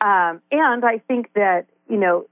[0.00, 2.26] Um, and I think that, you know,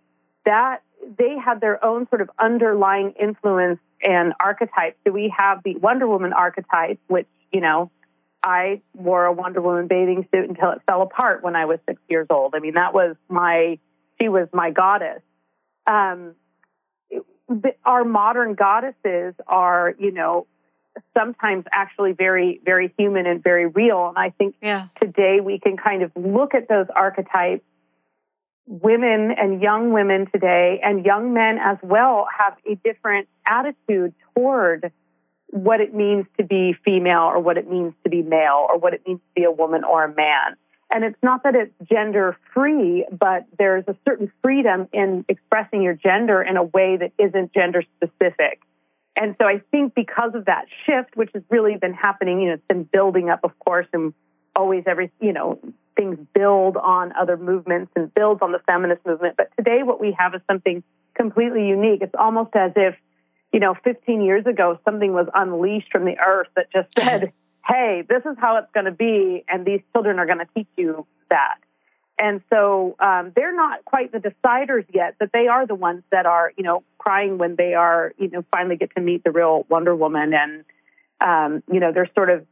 [0.45, 0.83] that
[1.19, 4.97] they had their own sort of underlying influence and archetypes.
[5.05, 7.91] So we have the Wonder Woman archetype, which, you know,
[8.45, 12.01] I wore a Wonder Woman bathing suit until it fell apart when I was six
[12.09, 12.55] years old.
[12.55, 13.79] I mean, that was my,
[14.21, 15.23] she was my goddess.
[15.87, 16.35] Um,
[17.85, 20.47] our modern goddesses are, you know,
[21.17, 24.09] sometimes actually very, very human and very real.
[24.09, 24.89] And I think yeah.
[25.01, 27.65] today we can kind of look at those archetypes
[28.67, 34.93] women and young women today and young men as well have a different attitude toward
[35.49, 38.95] what it means to be female or what it means to be male or what
[38.95, 40.57] it means to be a woman or a man.
[40.95, 45.95] And it's not that it's gender free, but there's a certain freedom in expressing your
[45.95, 48.61] gender in a way that isn't gender specific.
[49.17, 52.55] And so I think because of that shift, which has really been happening, you know,
[52.55, 54.13] it's been building up, of course, and
[54.55, 55.59] always every, you know,
[55.97, 59.37] things build on other movements and builds on the feminist movement.
[59.39, 60.83] But today, what we have is something
[61.15, 62.03] completely unique.
[62.03, 62.97] It's almost as if,
[63.51, 67.33] you know, 15 years ago, something was unleashed from the earth that just said,
[67.67, 70.69] hey, this is how it's going to be, and these children are going to teach
[70.77, 71.57] you that.
[72.19, 76.27] And so um, they're not quite the deciders yet, but they are the ones that
[76.27, 79.67] are, you know, crying when they are, you know, finally get to meet the real
[79.69, 80.33] Wonder Woman.
[80.35, 80.65] And,
[81.21, 82.47] um, you know, they're sort of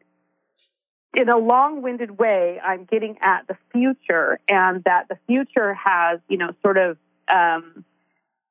[1.15, 6.39] in a long-winded way, I'm getting at the future, and that the future has, you
[6.39, 6.97] know, sort of
[7.29, 7.85] um,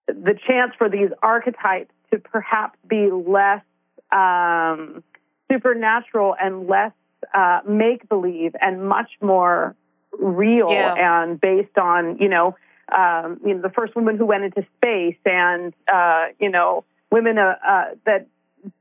[0.07, 3.63] the chance for these archetypes to perhaps be less
[4.11, 5.03] um,
[5.51, 6.91] supernatural and less
[7.33, 9.75] uh, make-believe, and much more
[10.17, 11.21] real yeah.
[11.21, 12.55] and based on, you know,
[12.95, 17.37] um, you know, the first woman who went into space, and uh, you know, women
[17.37, 18.27] uh, uh that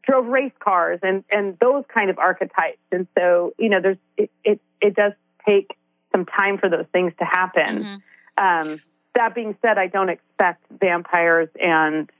[0.03, 2.79] drove race cars and and those kind of archetypes.
[2.91, 5.13] And so you know, there's it it, it does
[5.47, 5.77] take
[6.13, 7.85] some time for those things to happen.
[7.85, 8.71] Mm-hmm.
[8.71, 8.81] Um,
[9.15, 12.11] that being said, I don't expect vampires and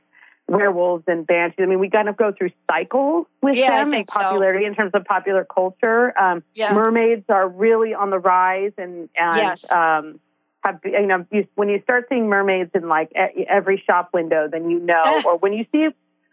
[0.49, 1.61] werewolves and banshees.
[1.61, 4.69] I mean, we kind of go through cycles with yeah, them in popularity so.
[4.69, 6.19] in terms of popular culture.
[6.19, 6.73] Um, yeah.
[6.73, 9.71] Mermaids are really on the rise, and and yes.
[9.71, 10.21] um,
[10.65, 14.71] have you know you, when you start seeing mermaids in like every shop window, then
[14.71, 15.89] you know, or when you see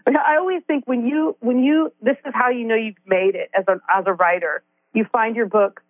[0.08, 3.50] I always think when you when you this is how you know you've made it
[3.58, 4.64] as a as a writer.
[4.94, 5.82] You find your book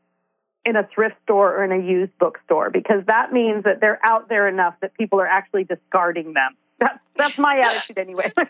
[0.66, 4.30] in a thrift store or in a used bookstore because that means that they're out
[4.30, 6.56] there enough that people are actually discarding them.
[6.80, 8.32] That's that's my attitude anyway.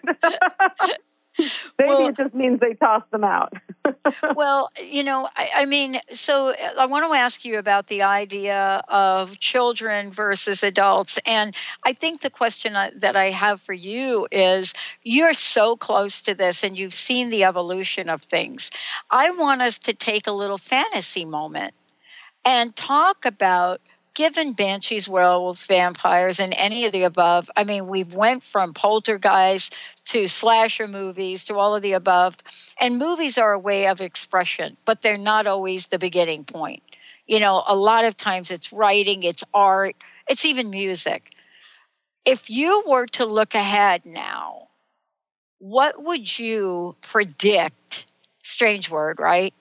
[1.37, 3.53] Maybe well, it just means they toss them out.
[4.35, 8.81] well, you know, I, I, mean, so I want to ask you about the idea
[8.87, 11.19] of children versus adults.
[11.25, 11.53] And
[11.83, 14.73] I think the question that I have for you is
[15.03, 18.71] you're so close to this and you've seen the evolution of things.
[19.11, 21.73] I want us to take a little fantasy moment
[22.45, 23.81] and talk about
[24.15, 29.75] given banshees werewolves vampires and any of the above i mean we've went from poltergeist
[30.05, 32.35] to slasher movies to all of the above
[32.79, 36.81] and movies are a way of expression but they're not always the beginning point
[37.27, 39.95] you know a lot of times it's writing it's art
[40.27, 41.31] it's even music
[42.25, 44.69] if you were to look ahead now,
[45.59, 48.07] what would you predict?
[48.43, 49.53] Strange word, right?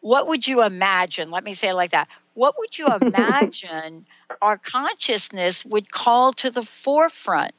[0.00, 1.30] What would you imagine?
[1.30, 2.08] Let me say it like that.
[2.34, 4.06] What would you imagine
[4.40, 7.54] our consciousness would call to the forefront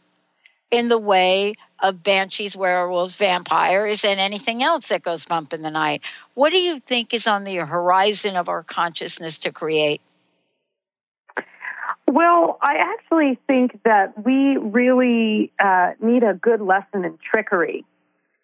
[0.71, 5.71] in the way of banshees, werewolves, vampires, and anything else that goes bump in the
[5.71, 6.01] night?
[6.33, 10.01] What do you think is on the horizon of our consciousness to create?
[12.07, 17.85] Well, I actually think that we really uh, need a good lesson in trickery.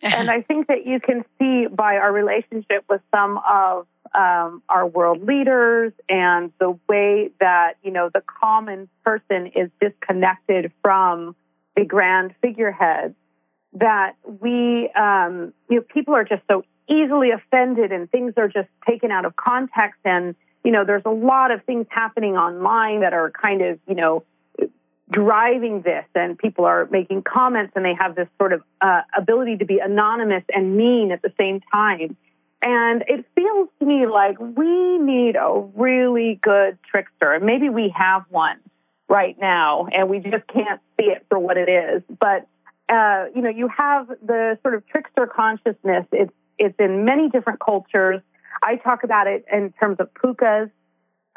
[0.02, 4.86] And I think that you can see by our relationship with some of um, our
[4.86, 11.36] world leaders and the way that, you know, the common person is disconnected from
[11.76, 13.16] the grand figureheads,
[13.74, 18.70] that we, um, you know, people are just so easily offended and things are just
[18.88, 20.00] taken out of context.
[20.06, 23.96] And, you know, there's a lot of things happening online that are kind of, you
[23.96, 24.24] know,
[25.10, 29.58] driving this and people are making comments and they have this sort of uh, ability
[29.58, 32.18] to be anonymous and mean at the same time.
[32.62, 37.34] And it feels to me like we need a really good trickster.
[37.34, 38.58] And maybe we have one
[39.08, 42.04] right now and we just can't see it for what it is.
[42.20, 42.48] But,
[42.90, 46.06] uh, you know, you have the sort of trickster consciousness.
[46.12, 48.22] It's, it's in many different cultures.
[48.62, 50.72] I talk about it in terms of pukas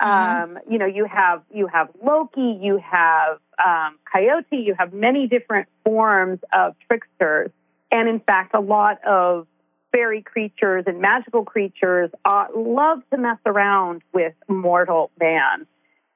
[0.00, 0.56] Mm-hmm.
[0.56, 5.26] Um, you know, you have you have Loki, you have um, Coyote, you have many
[5.26, 7.50] different forms of tricksters,
[7.90, 9.46] and in fact, a lot of
[9.92, 15.66] fairy creatures and magical creatures uh, love to mess around with mortal man.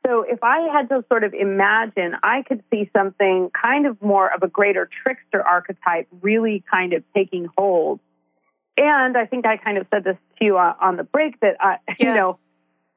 [0.06, 4.32] So if I had to sort of imagine, I could see something kind of more
[4.32, 8.00] of a greater trickster archetype really kind of taking hold.
[8.76, 11.56] And I think I kind of said this to you uh, on the break that,
[11.58, 12.08] uh, yeah.
[12.08, 12.38] you know,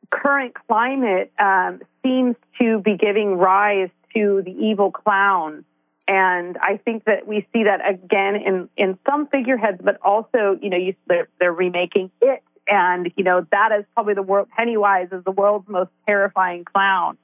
[0.09, 5.65] current climate um, seems to be giving rise to the evil clown.
[6.07, 10.69] And I think that we see that again in, in some figureheads, but also, you
[10.69, 12.41] know, you, they're, they're remaking it.
[12.69, 17.17] And, you know, that is probably the world, Pennywise is the world's most terrifying clown.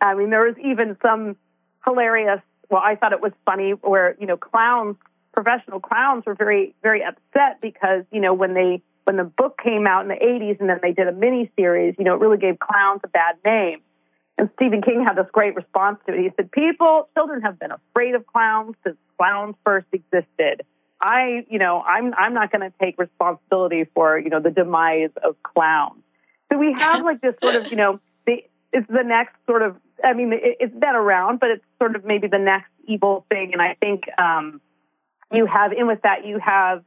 [0.00, 1.36] I mean, there was even some
[1.84, 4.96] hilarious, well, I thought it was funny where, you know, clowns,
[5.32, 9.88] professional clowns were very, very upset because, you know, when they when the book came
[9.88, 12.38] out in the 80s and then they did a mini series, you know, it really
[12.38, 13.80] gave clowns a bad name.
[14.38, 16.20] And Stephen King had this great response to it.
[16.20, 20.62] He said, People, children have been afraid of clowns since clowns first existed.
[21.00, 25.10] I, you know, I'm I'm not going to take responsibility for, you know, the demise
[25.24, 26.02] of clowns.
[26.52, 29.76] So we have like this sort of, you know, the, it's the next sort of.
[30.04, 33.54] I mean, it, it's been around, but it's sort of maybe the next evil thing.
[33.54, 34.60] And I think um,
[35.32, 36.84] you have, in with that, you have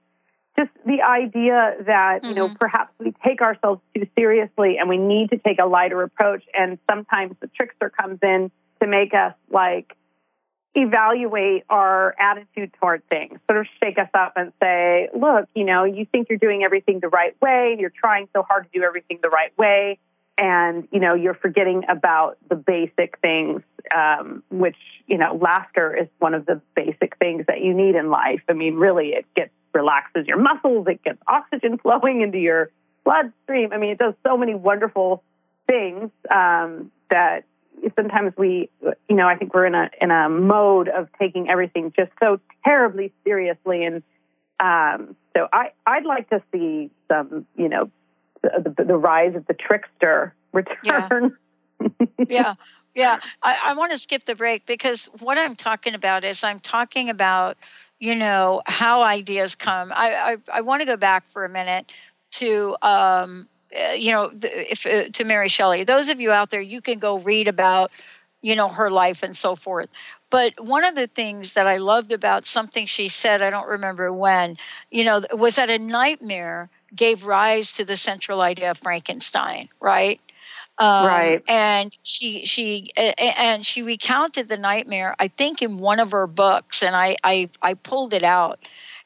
[0.55, 2.27] just the idea that mm-hmm.
[2.27, 2.57] you know mm-hmm.
[2.57, 6.77] perhaps we take ourselves too seriously and we need to take a lighter approach and
[6.89, 8.51] sometimes the trickster comes in
[8.81, 9.95] to make us like
[10.75, 15.83] evaluate our attitude toward things sort of shake us up and say look you know
[15.83, 19.19] you think you're doing everything the right way you're trying so hard to do everything
[19.21, 19.99] the right way
[20.35, 23.61] and you know you're forgetting about the basic things
[23.95, 28.09] um, which you know laughter is one of the basic things that you need in
[28.09, 32.69] life i mean really it gets relaxes your muscles, it gets oxygen flowing into your
[33.03, 33.71] bloodstream.
[33.73, 35.23] I mean, it does so many wonderful
[35.67, 37.45] things um, that
[37.95, 38.69] sometimes we,
[39.09, 42.39] you know, I think we're in a in a mode of taking everything just so
[42.63, 44.03] terribly seriously, and
[44.59, 47.89] um, so I I'd like to see some, you know,
[48.41, 51.37] the, the, the rise of the trickster return.
[51.79, 51.87] Yeah.
[52.27, 52.53] yeah.
[52.95, 56.59] Yeah, I, I want to skip the break because what I'm talking about is I'm
[56.59, 57.57] talking about
[57.99, 59.91] you know how ideas come.
[59.93, 61.91] I i, I want to go back for a minute
[62.33, 65.83] to um, uh, you know if uh, to mary shelley.
[65.83, 67.91] Those of you out there you can go read about
[68.41, 69.89] you know her life and so forth.
[70.29, 74.11] But one of the things that i loved about something she said i don't remember
[74.11, 74.57] when
[74.89, 80.19] you know was that a nightmare gave rise to the central idea of frankenstein right
[80.77, 81.43] um, right.
[81.47, 85.15] And she she and she recounted the nightmare.
[85.19, 88.59] I think in one of her books, and I I, I pulled it out.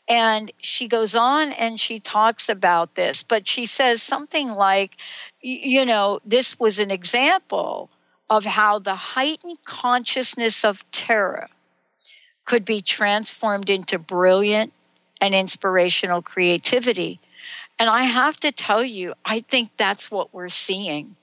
[0.10, 4.96] And she goes on and she talks about this, but she says something like,
[5.42, 7.90] you know, this was an example
[8.30, 11.50] of how the heightened consciousness of terror
[12.46, 14.72] could be transformed into brilliant
[15.20, 17.20] and inspirational creativity.
[17.78, 21.18] And I have to tell you, I think that's what we're seeing.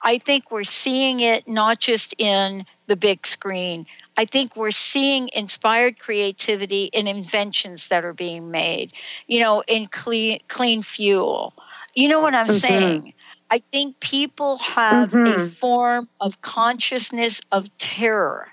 [0.00, 3.86] I think we're seeing it not just in the big screen.
[4.18, 8.92] I think we're seeing inspired creativity in inventions that are being made,
[9.26, 11.54] you know, in clean, clean fuel.
[11.94, 12.56] You know what I'm mm-hmm.
[12.56, 13.14] saying?
[13.50, 15.40] I think people have mm-hmm.
[15.40, 18.48] a form of consciousness of terror.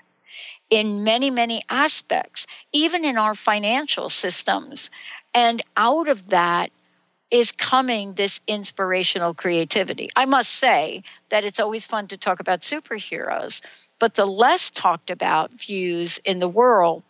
[0.70, 4.90] in many, many aspects, even in our financial systems.
[5.34, 6.70] And out of that
[7.30, 10.10] is coming this inspirational creativity.
[10.16, 13.62] I must say that it's always fun to talk about superheroes,
[13.98, 17.02] but the less talked about views in the world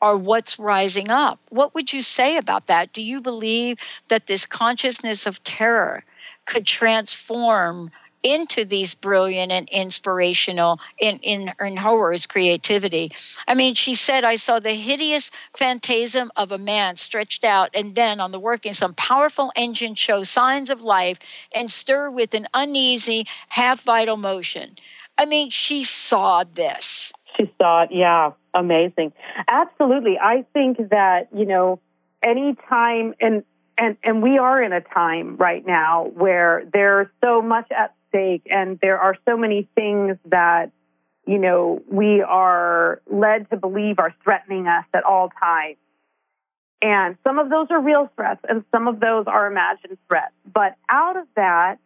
[0.00, 1.38] are what's rising up.
[1.48, 2.92] What would you say about that?
[2.92, 3.78] Do you believe
[4.08, 6.04] that this consciousness of terror
[6.44, 7.90] could transform
[8.24, 13.12] into these brilliant and inspirational in, in, in her words creativity.
[13.46, 17.94] I mean she said i saw the hideous phantasm of a man stretched out and
[17.94, 21.18] then on the working some powerful engine show signs of life
[21.54, 24.76] and stir with an uneasy half vital motion.
[25.18, 27.12] I mean she saw this.
[27.36, 27.90] She saw it.
[27.92, 28.32] Yeah.
[28.54, 29.12] Amazing.
[29.48, 30.18] Absolutely.
[30.18, 31.80] I think that you know
[32.22, 33.44] anytime and
[33.76, 38.42] and and we are in a time right now where there's so much at stake
[38.50, 40.70] and there are so many things that
[41.26, 45.76] you know we are led to believe are threatening us at all times.
[46.82, 50.34] And some of those are real threats and some of those are imagined threats.
[50.52, 51.78] But out of that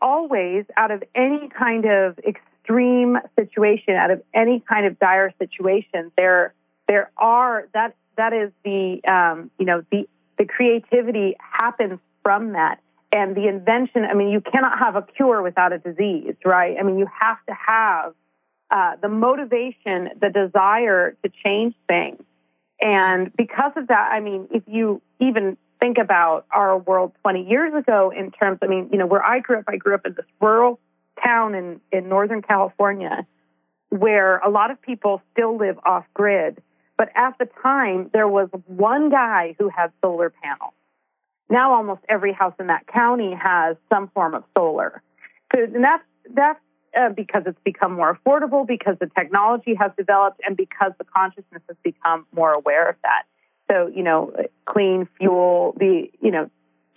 [0.00, 6.12] always out of any kind of extreme situation out of any kind of dire situation
[6.16, 6.54] there
[6.86, 10.08] there are that that is the um, you know the
[10.38, 12.80] the creativity happens from that.
[13.10, 16.76] And the invention, I mean, you cannot have a cure without a disease, right?
[16.78, 18.14] I mean, you have to have
[18.70, 22.22] uh, the motivation, the desire to change things.
[22.80, 27.72] And because of that, I mean, if you even think about our world 20 years
[27.74, 30.14] ago in terms, I mean, you know, where I grew up, I grew up in
[30.14, 30.78] this rural
[31.24, 33.26] town in, in Northern California
[33.90, 36.62] where a lot of people still live off grid.
[36.96, 40.74] But at the time, there was one guy who had solar panels.
[41.50, 45.02] Now almost every house in that county has some form of solar.
[45.54, 46.60] So and that's that's
[46.98, 51.62] uh, because it's become more affordable, because the technology has developed, and because the consciousness
[51.68, 53.24] has become more aware of that.
[53.70, 54.34] So you know,
[54.66, 55.74] clean fuel.
[55.78, 56.50] The you know,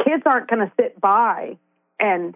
[0.04, 1.58] kids aren't going to sit by
[2.00, 2.36] and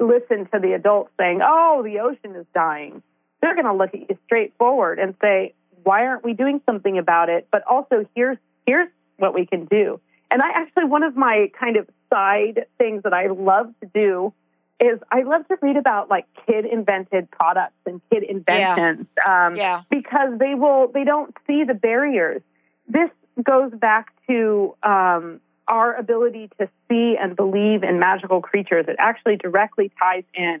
[0.00, 3.02] listen to the adults saying, "Oh, the ocean is dying."
[3.42, 5.52] They're going to look at you straight forward and say,
[5.84, 7.46] why aren't we doing something about it?
[7.52, 8.88] But also, here's here's
[9.18, 10.00] what we can do.
[10.30, 14.32] And I actually one of my kind of side things that I love to do
[14.80, 19.46] is I love to read about like kid invented products and kid inventions yeah.
[19.46, 19.82] Um, yeah.
[19.90, 22.42] because they will they don't see the barriers.
[22.88, 23.10] This
[23.42, 28.86] goes back to um, our ability to see and believe in magical creatures.
[28.88, 30.60] It actually directly ties in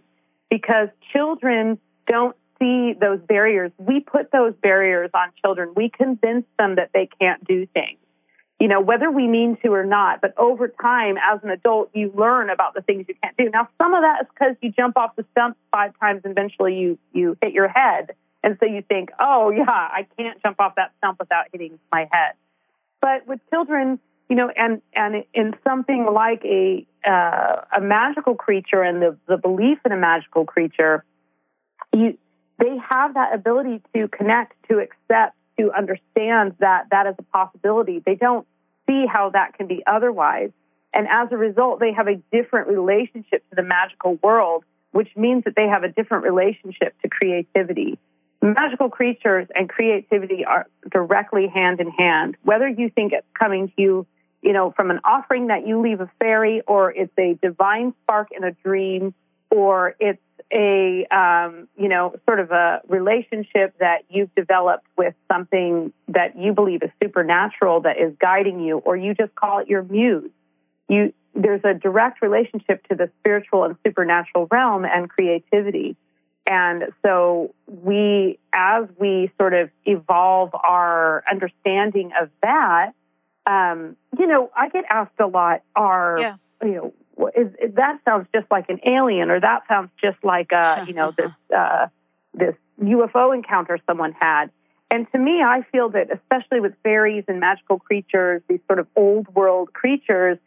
[0.50, 3.72] because children don't see those barriers.
[3.78, 5.72] We put those barriers on children.
[5.76, 7.98] We convince them that they can't do things.
[8.60, 12.12] You know, whether we mean to or not, but over time, as an adult, you
[12.14, 13.50] learn about the things you can't do.
[13.50, 16.78] Now, some of that is because you jump off the stump five times and eventually
[16.78, 18.14] you, you hit your head.
[18.44, 22.08] And so you think, oh, yeah, I can't jump off that stump without hitting my
[22.12, 22.34] head.
[23.00, 23.98] But with children,
[24.28, 29.36] you know, and, and in something like a, uh, a magical creature and the, the
[29.36, 31.04] belief in a magical creature,
[31.92, 32.16] you,
[32.58, 38.02] they have that ability to connect, to accept, to understand that that is a possibility.
[38.04, 38.46] They don't
[38.86, 40.50] see how that can be otherwise.
[40.92, 45.44] And as a result, they have a different relationship to the magical world, which means
[45.44, 47.98] that they have a different relationship to creativity.
[48.40, 52.36] Magical creatures and creativity are directly hand in hand.
[52.42, 54.06] Whether you think it's coming to you,
[54.42, 58.28] you know, from an offering that you leave a fairy, or it's a divine spark
[58.36, 59.14] in a dream,
[59.50, 60.20] or it's
[60.52, 66.52] a um, you know sort of a relationship that you've developed with something that you
[66.52, 70.30] believe is supernatural that is guiding you or you just call it your muse
[70.88, 75.96] you there's a direct relationship to the spiritual and supernatural realm and creativity
[76.46, 82.92] and so we as we sort of evolve our understanding of that
[83.46, 86.36] um, you know i get asked a lot are yeah.
[86.62, 86.92] you know
[87.36, 90.94] is, is, that sounds just like an alien, or that sounds just like uh, you
[90.94, 91.86] know this uh,
[92.32, 94.50] this UFO encounter someone had.
[94.90, 98.86] And to me, I feel that especially with fairies and magical creatures, these sort of
[98.94, 100.38] old world creatures,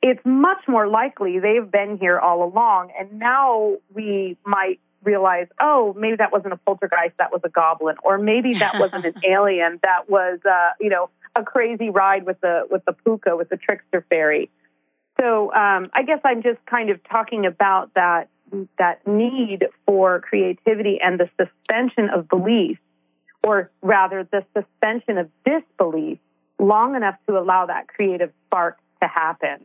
[0.00, 5.94] it's much more likely they've been here all along, and now we might realize, oh,
[5.96, 9.78] maybe that wasn't a poltergeist, that was a goblin, or maybe that wasn't an alien,
[9.82, 13.56] that was, uh, you know, a crazy ride with the with the puka, with the
[13.56, 14.50] trickster fairy.
[15.22, 18.28] So um, I guess I'm just kind of talking about that
[18.78, 22.78] that need for creativity and the suspension of belief,
[23.44, 26.18] or rather the suspension of disbelief,
[26.58, 29.64] long enough to allow that creative spark to happen.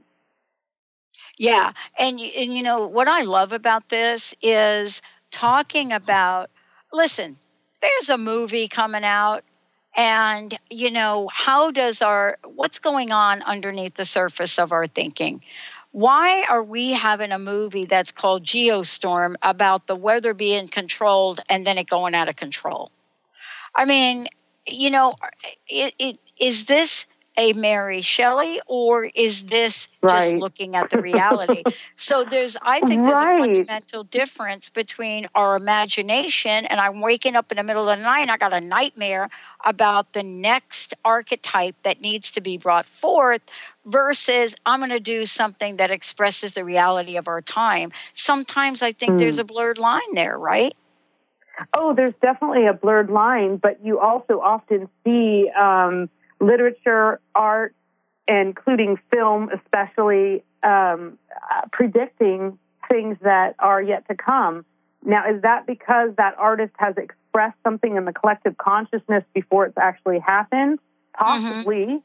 [1.39, 5.01] Yeah, and and you know what I love about this is
[5.31, 6.51] talking about.
[6.93, 7.35] Listen,
[7.81, 9.43] there's a movie coming out
[9.97, 15.41] and you know how does our what's going on underneath the surface of our thinking?
[15.91, 21.65] Why are we having a movie that's called geostorm about the weather being controlled and
[21.65, 22.91] then it going out of control?
[23.75, 24.27] I mean
[24.67, 25.15] you know
[25.67, 27.07] it, it is this
[27.37, 30.31] a Mary Shelley or is this right.
[30.31, 31.63] just looking at the reality?
[31.95, 33.39] so there's I think there's right.
[33.39, 38.03] a fundamental difference between our imagination and I'm waking up in the middle of the
[38.03, 39.29] night and I got a nightmare
[39.63, 43.41] about the next archetype that needs to be brought forth
[43.85, 47.91] versus I'm going to do something that expresses the reality of our time.
[48.13, 49.19] Sometimes I think mm.
[49.19, 50.75] there's a blurred line there, right?
[51.73, 56.09] Oh, there's definitely a blurred line, but you also often see um,
[56.39, 57.75] literature, art,
[58.27, 61.17] including film, especially um,
[61.51, 62.57] uh, predicting
[62.89, 64.65] things that are yet to come.
[65.03, 69.77] Now, is that because that artist has expressed something in the collective consciousness before it's
[69.77, 70.79] actually happened?
[71.13, 71.85] Possibly.
[71.85, 71.95] Mm-hmm.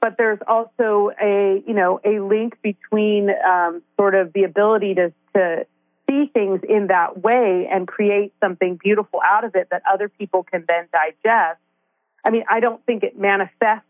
[0.00, 5.12] But there's also a, you know, a link between um, sort of the ability to,
[5.34, 5.66] to
[6.08, 10.42] see things in that way and create something beautiful out of it that other people
[10.42, 11.60] can then digest
[12.24, 13.86] I mean, I don't think it manifests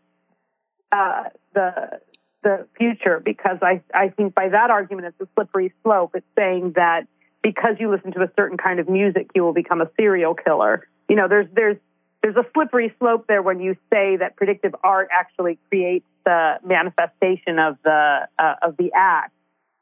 [0.91, 1.23] uh,
[1.53, 1.99] the
[2.43, 6.11] the future because I I think by that argument it's a slippery slope.
[6.15, 7.07] It's saying that
[7.41, 10.87] because you listen to a certain kind of music, you will become a serial killer.
[11.09, 11.77] You know, there's there's
[12.21, 17.59] there's a slippery slope there when you say that predictive art actually creates the manifestation
[17.59, 19.33] of the uh, of the act.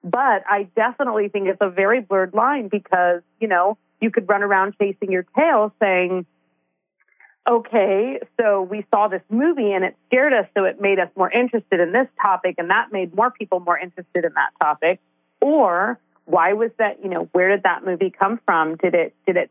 [0.04, 4.44] But I definitely think it's a very blurred line because you know you could run
[4.44, 6.26] around chasing your tail saying
[7.48, 11.32] okay, so we saw this movie and it scared us, so it made us more
[11.32, 15.00] interested in this topic, and that made more people more interested in that topic.
[15.42, 17.04] Or why was that?
[17.04, 18.76] You know, where did that movie come from?
[18.78, 19.50] Did it did it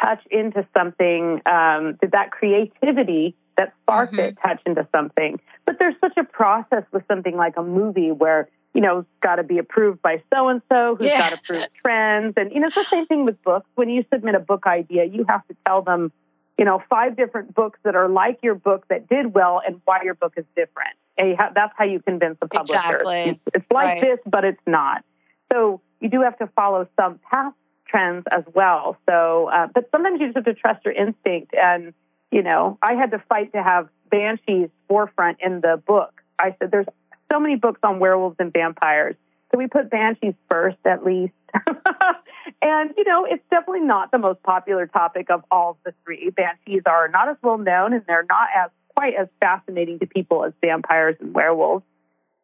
[0.00, 1.42] touch into something?
[1.46, 4.28] Um, did that creativity that sparked mm-hmm.
[4.28, 5.40] it touch into something?
[5.66, 9.36] But there's such a process with something like a movie where you know, it's got
[9.36, 11.30] to be approved by so and so, who's yeah.
[11.30, 12.34] got approved trends.
[12.36, 13.66] And, you know, it's the same thing with books.
[13.76, 16.10] When you submit a book idea, you have to tell them
[16.58, 20.00] you know, five different books that are like your book that did well and why
[20.04, 20.96] your book is different.
[21.16, 22.80] And that's how you convince the publisher.
[22.80, 23.40] Exactly.
[23.54, 24.00] It's like right.
[24.00, 25.04] this, but it's not.
[25.52, 28.96] So you do have to follow some past trends as well.
[29.08, 31.54] So, uh, but sometimes you just have to trust your instinct.
[31.54, 31.92] And,
[32.30, 36.22] you know, I had to fight to have Banshees forefront in the book.
[36.38, 36.86] I said, there's
[37.32, 39.16] so many books on werewolves and vampires.
[39.54, 41.32] So we put Banshees first at least.
[42.62, 46.30] and, you know, it's definitely not the most popular topic of all the three.
[46.30, 50.44] Banshees are not as well known and they're not as quite as fascinating to people
[50.44, 51.84] as vampires and werewolves.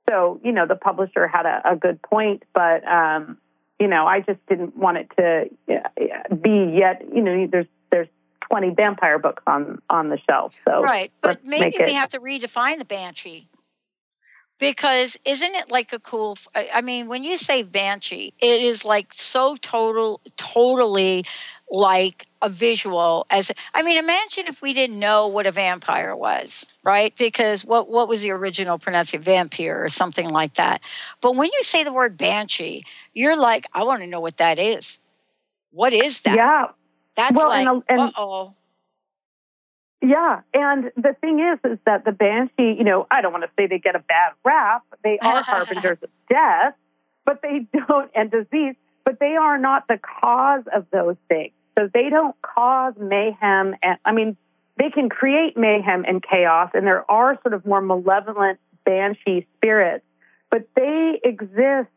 [0.08, 3.38] So, you know, the publisher had a, a good point, but, um,
[3.80, 8.08] you know, I just didn't want it to be yet, you know, there's, there's
[8.48, 10.54] 20 vampire books on, on the shelf.
[10.64, 11.10] So, right.
[11.22, 13.48] But maybe we have to redefine the banshee
[14.60, 19.12] because isn't it like a cool i mean when you say banshee it is like
[19.12, 21.24] so total totally
[21.70, 26.68] like a visual as i mean imagine if we didn't know what a vampire was
[26.82, 27.14] right?
[27.16, 29.22] Because what what was the original pronunciation?
[29.22, 30.80] Vampire or something like that.
[31.20, 32.82] But when you say the word banshee
[33.12, 35.00] you're like i want to know what that is.
[35.72, 36.34] What is that?
[36.34, 36.66] Yeah.
[37.14, 38.54] That's well, like and, and, oh
[40.02, 43.50] yeah, and the thing is, is that the banshee, you know, I don't want to
[43.56, 44.82] say they get a bad rap.
[45.04, 46.74] They are harbingers of death,
[47.26, 51.52] but they don't, and disease, but they are not the cause of those things.
[51.78, 53.74] So they don't cause mayhem.
[53.82, 54.36] And I mean,
[54.78, 60.04] they can create mayhem and chaos, and there are sort of more malevolent banshee spirits,
[60.50, 61.90] but they exist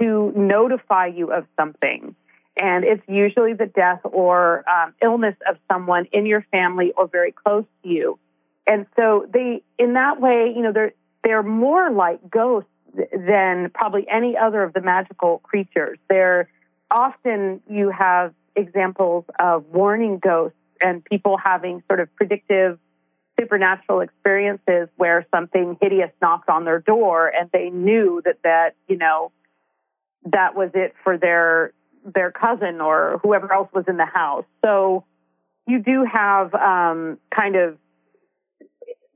[0.00, 2.16] to notify you of something
[2.56, 7.32] and it's usually the death or um, illness of someone in your family or very
[7.32, 8.18] close to you.
[8.66, 10.92] And so they, in that way, you know, they're
[11.22, 15.98] they're more like ghosts than probably any other of the magical creatures.
[16.08, 16.48] They're
[16.90, 22.78] often you have examples of warning ghosts and people having sort of predictive
[23.38, 28.96] supernatural experiences where something hideous knocked on their door and they knew that that you
[28.96, 29.30] know
[30.24, 31.72] that was it for their
[32.14, 34.44] their cousin or whoever else was in the house.
[34.64, 35.04] So
[35.66, 37.76] you do have um, kind of,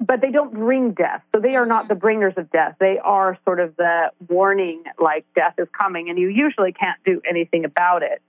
[0.00, 1.22] but they don't bring death.
[1.34, 2.76] So they are not the bringers of death.
[2.80, 7.20] They are sort of the warning, like death is coming, and you usually can't do
[7.28, 8.20] anything about it.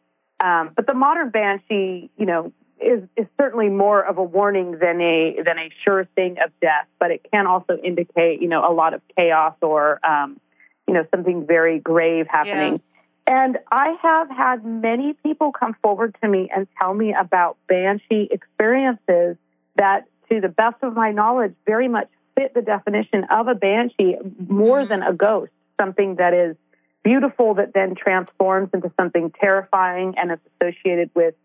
[0.43, 4.99] Um, but the modern banshee, you know, is, is certainly more of a warning than
[5.01, 6.88] a than a sure thing of death.
[6.99, 10.39] But it can also indicate, you know, a lot of chaos or, um,
[10.88, 12.82] you know, something very grave happening.
[13.28, 18.28] And I have had many people come forward to me and tell me about banshee
[18.30, 19.38] experiences
[19.76, 24.15] that, to the best of my knowledge, very much fit the definition of a banshee
[24.47, 24.89] more mm-hmm.
[24.89, 26.55] than a ghost, something that is
[27.03, 31.36] beautiful that then transforms into something terrifying and is associated with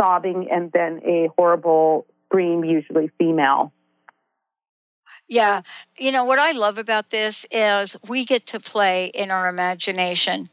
[0.00, 3.72] sobbing and then a horrible scream, usually female.
[5.28, 5.62] Yeah.
[5.98, 10.48] You know, what I love about this is we get to play in our imagination.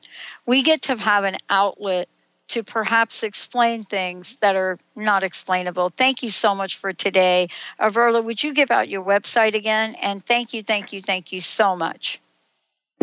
[0.45, 2.09] We get to have an outlet
[2.49, 5.89] to perhaps explain things that are not explainable.
[5.89, 7.47] Thank you so much for today.
[7.79, 9.95] Averla, would you give out your website again?
[9.95, 12.19] And thank you, thank you, thank you so much.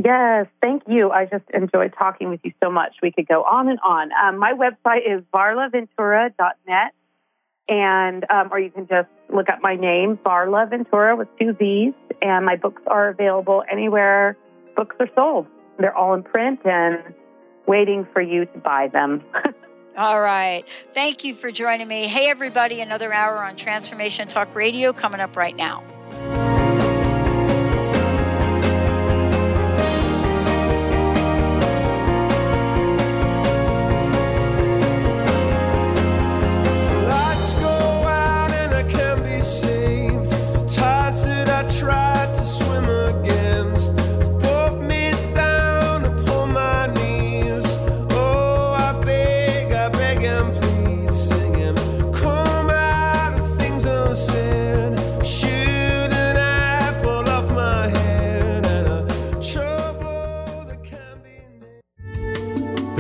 [0.03, 1.11] Yes, thank you.
[1.11, 2.97] I just enjoyed talking with you so much.
[3.03, 4.11] We could go on and on.
[4.13, 6.95] Um, my website is varlaventura.net
[7.69, 11.95] and um, or you can just look up my name, Varla Ventura, with two V's.
[12.23, 14.37] And my books are available anywhere
[14.81, 15.47] books are sold.
[15.79, 17.15] They're all in print and
[17.67, 19.23] waiting for you to buy them.
[19.97, 20.65] all right.
[20.93, 22.07] Thank you for joining me.
[22.07, 26.50] Hey, everybody, another hour on Transformation Talk Radio coming up right now.